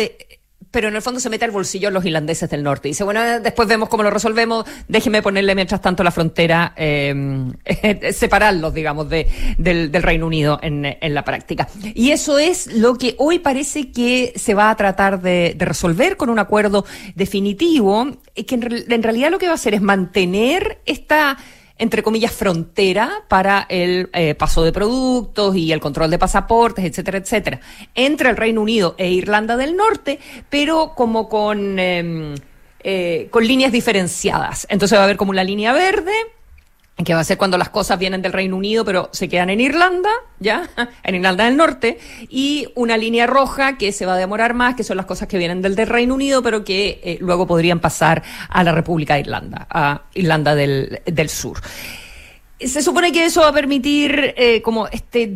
[0.72, 2.88] pero en el fondo se mete al bolsillo los irlandeses del norte.
[2.88, 6.74] Y dice, bueno, eh, después vemos cómo lo resolvemos, déjeme ponerle mientras tanto la frontera,
[6.76, 7.52] eh,
[8.14, 11.68] separarlos, digamos, de, del, Reino Unido en, en, la práctica.
[11.94, 16.30] Y eso es lo que hoy parece que se va a tratar de, resolver con
[16.30, 21.38] un acuerdo definitivo, que en, en realidad lo que va a hacer es mantener esta
[21.80, 27.18] entre comillas, frontera para el eh, paso de productos y el control de pasaportes, etcétera,
[27.18, 27.60] etcétera,
[27.96, 30.20] entre el Reino Unido e Irlanda del Norte,
[30.50, 32.36] pero como con, eh,
[32.84, 34.68] eh, con líneas diferenciadas.
[34.70, 36.14] Entonces va a haber como una línea verde,
[37.06, 39.62] que va a ser cuando las cosas vienen del Reino Unido, pero se quedan en
[39.62, 40.68] Irlanda, ¿ya?
[41.04, 44.84] En Irlanda del Norte, y una línea roja que se va a demorar más, que
[44.84, 48.64] son las cosas que vienen del, Reino Unido, pero que eh, luego podrían pasar a
[48.64, 51.62] la República de Irlanda, a Irlanda del, del Sur.
[52.60, 55.32] Se supone que eso va a permitir eh, como este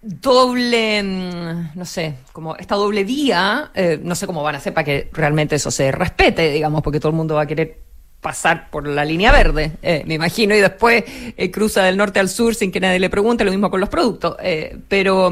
[0.00, 4.84] doble, no sé, como esta doble vía, eh, no sé cómo van a hacer para
[4.84, 7.87] que realmente eso se respete, digamos, porque todo el mundo va a querer
[8.20, 11.04] pasar por la línea verde, eh, me imagino, y después
[11.36, 13.88] eh, cruza del norte al sur sin que nadie le pregunte, lo mismo con los
[13.88, 14.36] productos.
[14.42, 15.30] Eh, pero,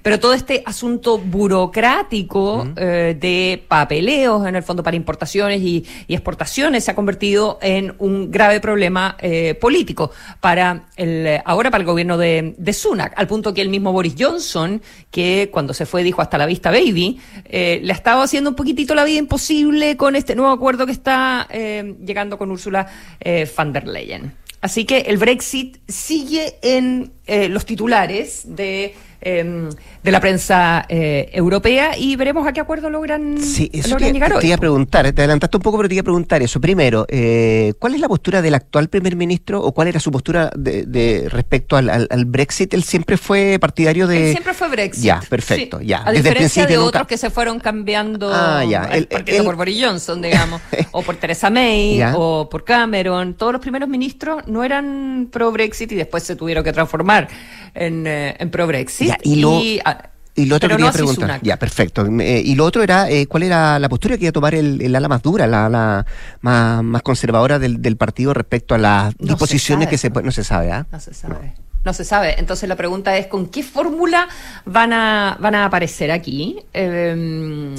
[0.00, 3.18] pero todo este asunto burocrático uh -huh.
[3.18, 8.30] de papeleos, en el fondo, para importaciones y, y, exportaciones, se ha convertido en un
[8.30, 9.16] grave problema
[9.60, 13.92] político para el, ahora para el gobierno de, de, Sunak, al punto que el mismo
[13.92, 17.20] Boris Johnson, que cuando se fue dijo hasta la vista baby,
[17.50, 21.48] le ha estado haciendo un poquitito la vida imposible con este nuevo acuerdo que está
[21.50, 22.86] llegando con Úrsula
[23.20, 24.32] eh, van der Leyen.
[24.60, 29.68] Así que el Brexit sigue en eh, los titulares de eh,
[30.02, 34.12] de la prensa eh, europea y veremos a qué acuerdo logran, sí, eso logran te,
[34.14, 34.40] llegar te, hoy.
[34.40, 36.60] Te iba a preguntar, te adelantaste un poco, pero te iba a preguntar eso.
[36.60, 40.50] Primero, eh, ¿cuál es la postura del actual primer ministro o cuál era su postura
[40.56, 42.72] de, de respecto al, al, al, Brexit?
[42.72, 44.28] Él siempre fue partidario de.
[44.28, 45.04] Él siempre fue Brexit.
[45.04, 45.86] Ya, perfecto, sí.
[45.86, 45.98] ya.
[45.98, 46.88] A Desde diferencia de nunca...
[46.88, 48.84] otros que se fueron cambiando ah, ya.
[48.84, 50.62] el, partido por Boris Johnson, digamos,
[50.92, 52.14] o por Theresa May, ya.
[52.16, 53.34] o por Cameron.
[53.34, 57.28] Todos los primeros ministros no eran pro Brexit y después se tuvieron que transformar
[57.74, 59.09] en, eh, en pro Brexit.
[59.22, 59.60] Y lo...
[59.60, 61.40] Y, ah, y lo otro quería no preguntar.
[61.42, 62.06] Ya, perfecto.
[62.06, 64.80] Eh, y lo otro era, eh, ¿cuál era la postura que iba a tomar el,
[64.80, 66.06] el ala más dura, la ala
[66.40, 70.30] más, más conservadora del, del, partido respecto a las No disposiciones se que se No
[70.30, 70.86] se sabe, ¿ah?
[70.90, 71.54] No se sabe.
[71.84, 72.36] No se sabe.
[72.38, 74.28] Entonces la pregunta es con qué fórmula
[74.66, 77.74] van a, van a aparecer aquí eh,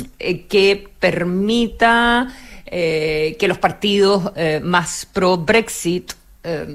[0.50, 2.28] que permita
[2.66, 6.14] eh, que los partidos eh, más pro Brexit
[6.44, 6.68] eh,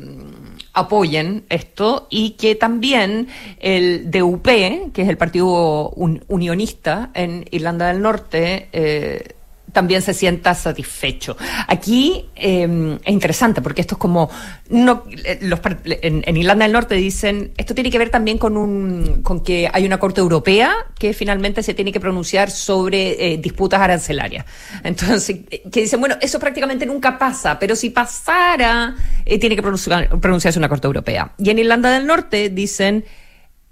[0.72, 4.46] apoyen esto y que también el DUP,
[4.92, 9.34] que es el partido un, unionista en Irlanda del Norte, eh,
[9.76, 11.36] también se sienta satisfecho.
[11.68, 14.30] Aquí eh, es interesante porque esto es como
[14.70, 15.04] no,
[15.42, 19.68] los, en, Irlanda del Norte dicen esto tiene que ver también con un con que
[19.70, 24.46] hay una corte europea que finalmente se tiene que pronunciar sobre eh, disputas arancelarias.
[24.82, 28.96] Entonces que dicen bueno eso prácticamente nunca pasa, pero si pasara
[29.26, 31.32] eh, tiene que pronunciar, pronunciarse una corte europea.
[31.36, 33.04] Y en Irlanda del Norte dicen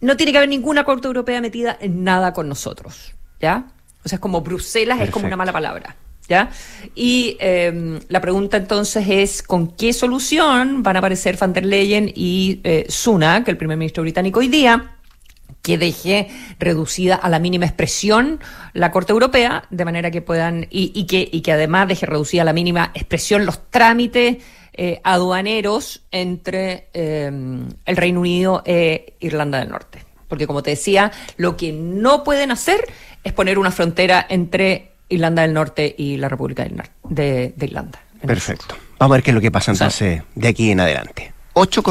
[0.02, 3.68] no tiene que haber ninguna corte europea metida en nada con nosotros, ¿ya?
[4.04, 5.18] O sea, es como Bruselas Perfecto.
[5.18, 5.96] es como una mala palabra.
[6.26, 6.48] ¿Ya?
[6.94, 12.10] Y eh, la pregunta entonces es con qué solución van a aparecer Van der Leyen
[12.14, 14.96] y eh, Sunak, el primer ministro británico hoy día,
[15.60, 16.28] que deje
[16.58, 18.40] reducida a la mínima expresión
[18.72, 22.40] la Corte Europea, de manera que puedan, y, y, que, y que además deje reducida
[22.40, 24.38] a la mínima expresión los trámites
[24.72, 30.04] eh, aduaneros entre el Reino Unido e Irlanda del Norte.
[30.26, 32.86] Porque como te decía, lo que no pueden hacer
[33.24, 36.66] es poner una frontera entre Irlanda del Norte y la República
[37.08, 37.98] de, de Irlanda.
[38.26, 38.76] Perfecto.
[38.98, 41.32] Vamos a ver qué es lo que pasa entonces de aquí en adelante.
[41.54, 41.82] 8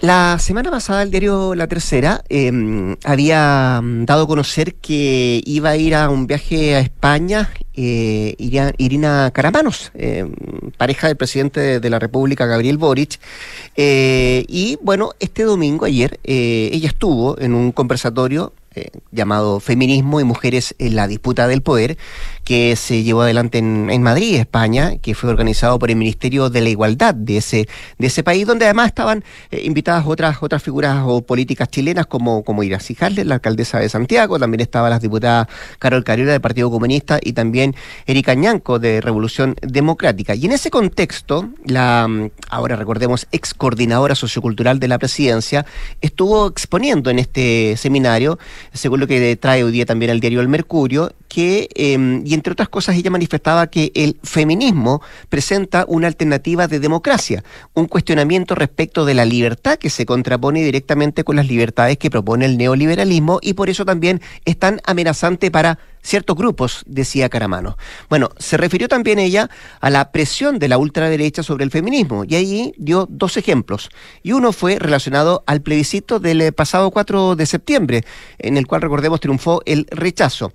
[0.00, 2.52] La semana pasada el diario La Tercera eh,
[3.04, 8.34] había mm, dado a conocer que iba a ir a un viaje a España eh,
[8.78, 10.26] Irina Caramanos, eh,
[10.76, 13.18] pareja del presidente de, de la República, Gabriel Boric.
[13.76, 20.20] Eh, y bueno, este domingo, ayer, eh, ella estuvo en un conversatorio eh, llamado Feminismo
[20.20, 21.98] y Mujeres en la Disputa del Poder,
[22.44, 26.60] que se llevó adelante en, en Madrid, España, que fue organizado por el Ministerio de
[26.60, 27.68] la Igualdad de ese,
[27.98, 32.44] de ese país, donde además estaban eh, invitadas otras, otras figuras o políticas chilenas como,
[32.44, 35.46] como Iracy la alcaldesa de Santiago, también estaban las diputadas
[35.78, 37.74] Carol Cariola del Partido Comunista y también
[38.06, 40.34] Erika Ñanco de Revolución Democrática.
[40.34, 45.64] Y en ese contexto, la mm, ahora recordemos ex coordinadora sociocultural de la presidencia
[46.00, 48.38] estuvo exponiendo en este seminario,
[48.72, 52.52] según lo que trae hoy día también el diario El Mercurio, que, eh, y entre
[52.52, 57.44] otras cosas, ella manifestaba que el feminismo presenta una alternativa de democracia,
[57.74, 62.46] un cuestionamiento respecto de la libertad que se contrapone directamente con las libertades que propone
[62.46, 65.78] el neoliberalismo y por eso también es tan amenazante para
[66.08, 67.76] ciertos grupos, decía Caramano.
[68.08, 69.50] Bueno, se refirió también ella
[69.80, 73.90] a la presión de la ultraderecha sobre el feminismo y ahí dio dos ejemplos.
[74.22, 78.04] Y uno fue relacionado al plebiscito del eh, pasado 4 de septiembre,
[78.38, 80.52] en el cual, recordemos, triunfó el rechazo.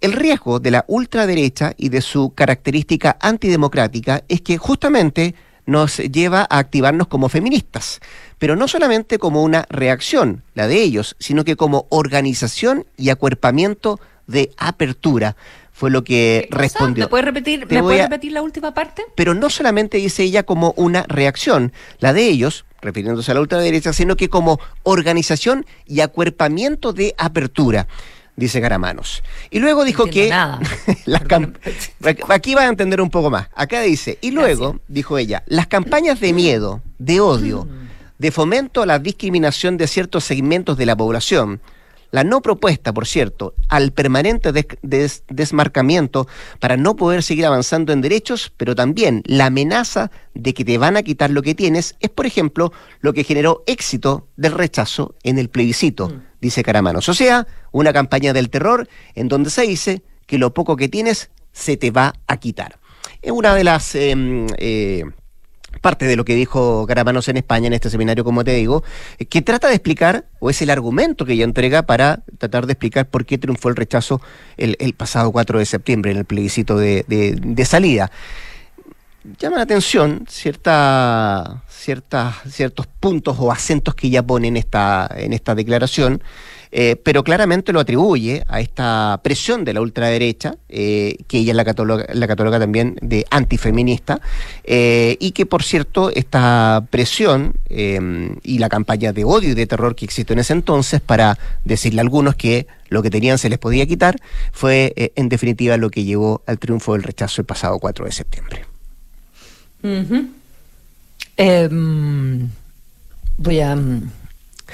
[0.00, 5.34] El riesgo de la ultraderecha y de su característica antidemocrática es que justamente
[5.64, 8.00] nos lleva a activarnos como feministas,
[8.38, 14.00] pero no solamente como una reacción, la de ellos, sino que como organización y acuerpamiento
[14.26, 15.36] de apertura.
[15.72, 17.04] Fue lo que respondió.
[17.04, 19.02] ¿Me puedes repetir, Te ¿me voy puedes a- repetir la última parte?
[19.16, 23.92] pero no solamente dice ella como una reacción, la de ellos, refiriéndose a la ultraderecha,
[23.92, 27.88] sino que como organización y acuerpamiento de apertura,
[28.36, 29.22] dice Garamanos.
[29.50, 31.54] Y luego dijo que las cam-
[32.28, 33.48] aquí va a entender un poco más.
[33.54, 37.66] Acá dice, y luego, dijo ella, las campañas de miedo, de odio,
[38.18, 41.60] de fomento a la discriminación de ciertos segmentos de la población,
[42.12, 46.28] la no propuesta, por cierto, al permanente des- des- desmarcamiento
[46.60, 50.96] para no poder seguir avanzando en derechos, pero también la amenaza de que te van
[50.96, 55.38] a quitar lo que tienes, es, por ejemplo, lo que generó éxito del rechazo en
[55.38, 57.08] el plebiscito, dice Caramanos.
[57.08, 61.30] O sea, una campaña del terror en donde se dice que lo poco que tienes
[61.52, 62.78] se te va a quitar.
[63.22, 63.94] Es una de las...
[63.94, 65.04] em, eh,
[65.82, 68.82] parte de lo que dijo Garamanos en España en este seminario, como te digo,
[69.18, 72.72] eh, que trata de explicar, o es el argumento que ella entrega para tratar de
[72.72, 74.22] explicar por qué triunfó el rechazo
[74.56, 78.10] el, pasado 4 de septiembre en el plebiscito de, de- de salida.
[79.38, 85.32] Llama la atención cierta, ciertas, ciertos puntos o acentos que ella pone en esta, en
[85.32, 86.22] esta declaración,
[86.74, 91.66] eh, pero claramente lo atribuye a esta presión de la ultraderecha, eh, que ella la
[91.66, 94.22] cataloga, la cataloga también de antifeminista,
[94.64, 99.94] eh, y que por cierto esta presión y la campaña de odio y de terror
[99.94, 103.58] que existió en ese entonces para decirle a algunos que lo que tenían se les
[103.58, 104.16] podía quitar,
[104.52, 108.64] fue en definitiva lo que llevó al triunfo del rechazo el pasado 4 de septiembre.
[111.36, 112.48] Em,
[113.38, 113.76] voy a...
[113.76, 114.21] mm,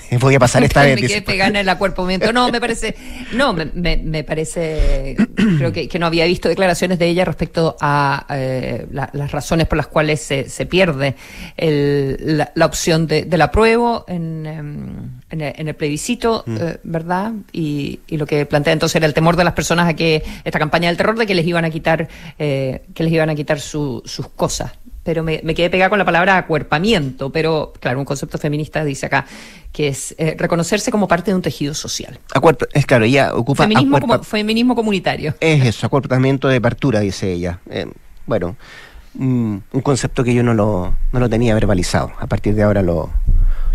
[0.20, 0.96] Voy a pasar esta me vez.
[0.96, 1.22] quedé dice.
[1.22, 2.32] pegada en el acuerpamiento.
[2.32, 2.94] No, me parece,
[3.34, 5.16] no, me, me- me parece,
[5.59, 9.66] creo que, que no había visto declaraciones de ella respecto a eh, la- las razones
[9.66, 11.14] por las cuales se, se pierde
[11.57, 14.86] el- la, la opción de, del apruebo en, em,
[15.30, 16.57] en, el, en el plebiscito, Mm.
[16.61, 17.32] eh, ¿verdad?
[17.53, 20.59] Y, y lo que plantea entonces era el temor de las personas a que esta
[20.59, 23.61] campaña del terror de que les iban a quitar, eh, que les iban a quitar
[23.61, 24.72] su- sus cosas
[25.09, 29.06] pero me, me quedé pegada con la palabra acuerpamiento, pero claro, un concepto feminista dice
[29.06, 29.24] acá
[29.72, 32.18] que es eh, reconocerse como parte de un tejido social.
[32.34, 35.34] Acuerp- es claro, ella ocupa Feminismo, acuerpa- como, feminismo comunitario.
[35.40, 37.59] Es eso, acuerpamiento de apertura, dice ella.
[37.70, 37.86] Eh,
[38.26, 38.56] bueno,
[39.14, 42.12] mm, un concepto que yo no lo, no lo tenía verbalizado.
[42.20, 43.09] A partir de ahora lo,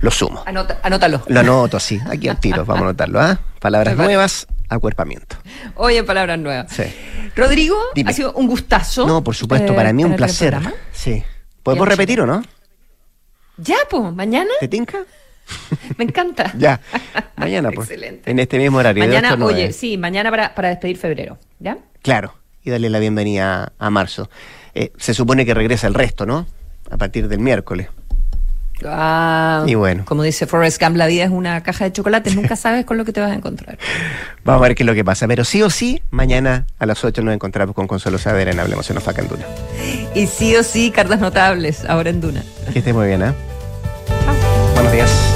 [0.01, 0.43] lo sumo.
[0.45, 1.23] Anota- anótalo.
[1.25, 3.19] Lo anoto, sí, aquí al tiro, vamos a anotarlo.
[3.19, 3.39] ¿ah?
[3.59, 4.45] Palabras nuevas,
[4.76, 5.36] acuerpamiento.
[5.76, 6.71] Oye, palabras nuevas.
[6.71, 6.84] Sí.
[7.36, 8.11] Rodrigo, Dime.
[8.11, 9.05] ha sido un gustazo.
[9.07, 10.57] No, por supuesto, eh, para mí un placer.
[10.91, 11.24] Sí.
[11.63, 12.43] ¿Podemos repetir o no?
[13.57, 14.49] Ya, pues, mañana.
[14.59, 14.99] ¿Te tinca?
[15.97, 16.53] Me encanta.
[16.57, 16.80] Ya.
[17.36, 17.89] Mañana, pues.
[17.89, 18.30] Excelente.
[18.32, 19.03] En este mismo horario.
[19.05, 19.53] Mañana, 8 a 9.
[19.53, 21.78] oye, sí, mañana para, para despedir febrero, ¿ya?
[22.01, 24.30] Claro, y darle la bienvenida a marzo.
[24.76, 26.47] Eh, se supone que regresa el resto, ¿no?
[26.89, 27.89] A partir del miércoles.
[28.89, 30.03] Ah, Y bueno.
[30.05, 33.05] Como dice Forrest Gump, la vida es una caja de chocolates, nunca sabes con lo
[33.05, 33.77] que te vas a encontrar.
[34.43, 35.27] Vamos a ver qué es lo que pasa.
[35.27, 38.89] Pero sí o sí, mañana a las 8 nos encontramos con Consuelo Saavedra en Hablemos
[38.89, 39.45] en Ofaca en Duna.
[40.15, 42.43] Y sí o sí, cartas notables, ahora en Duna.
[42.71, 43.34] Que esté muy bien, ¿eh?
[44.75, 45.32] Buenos días.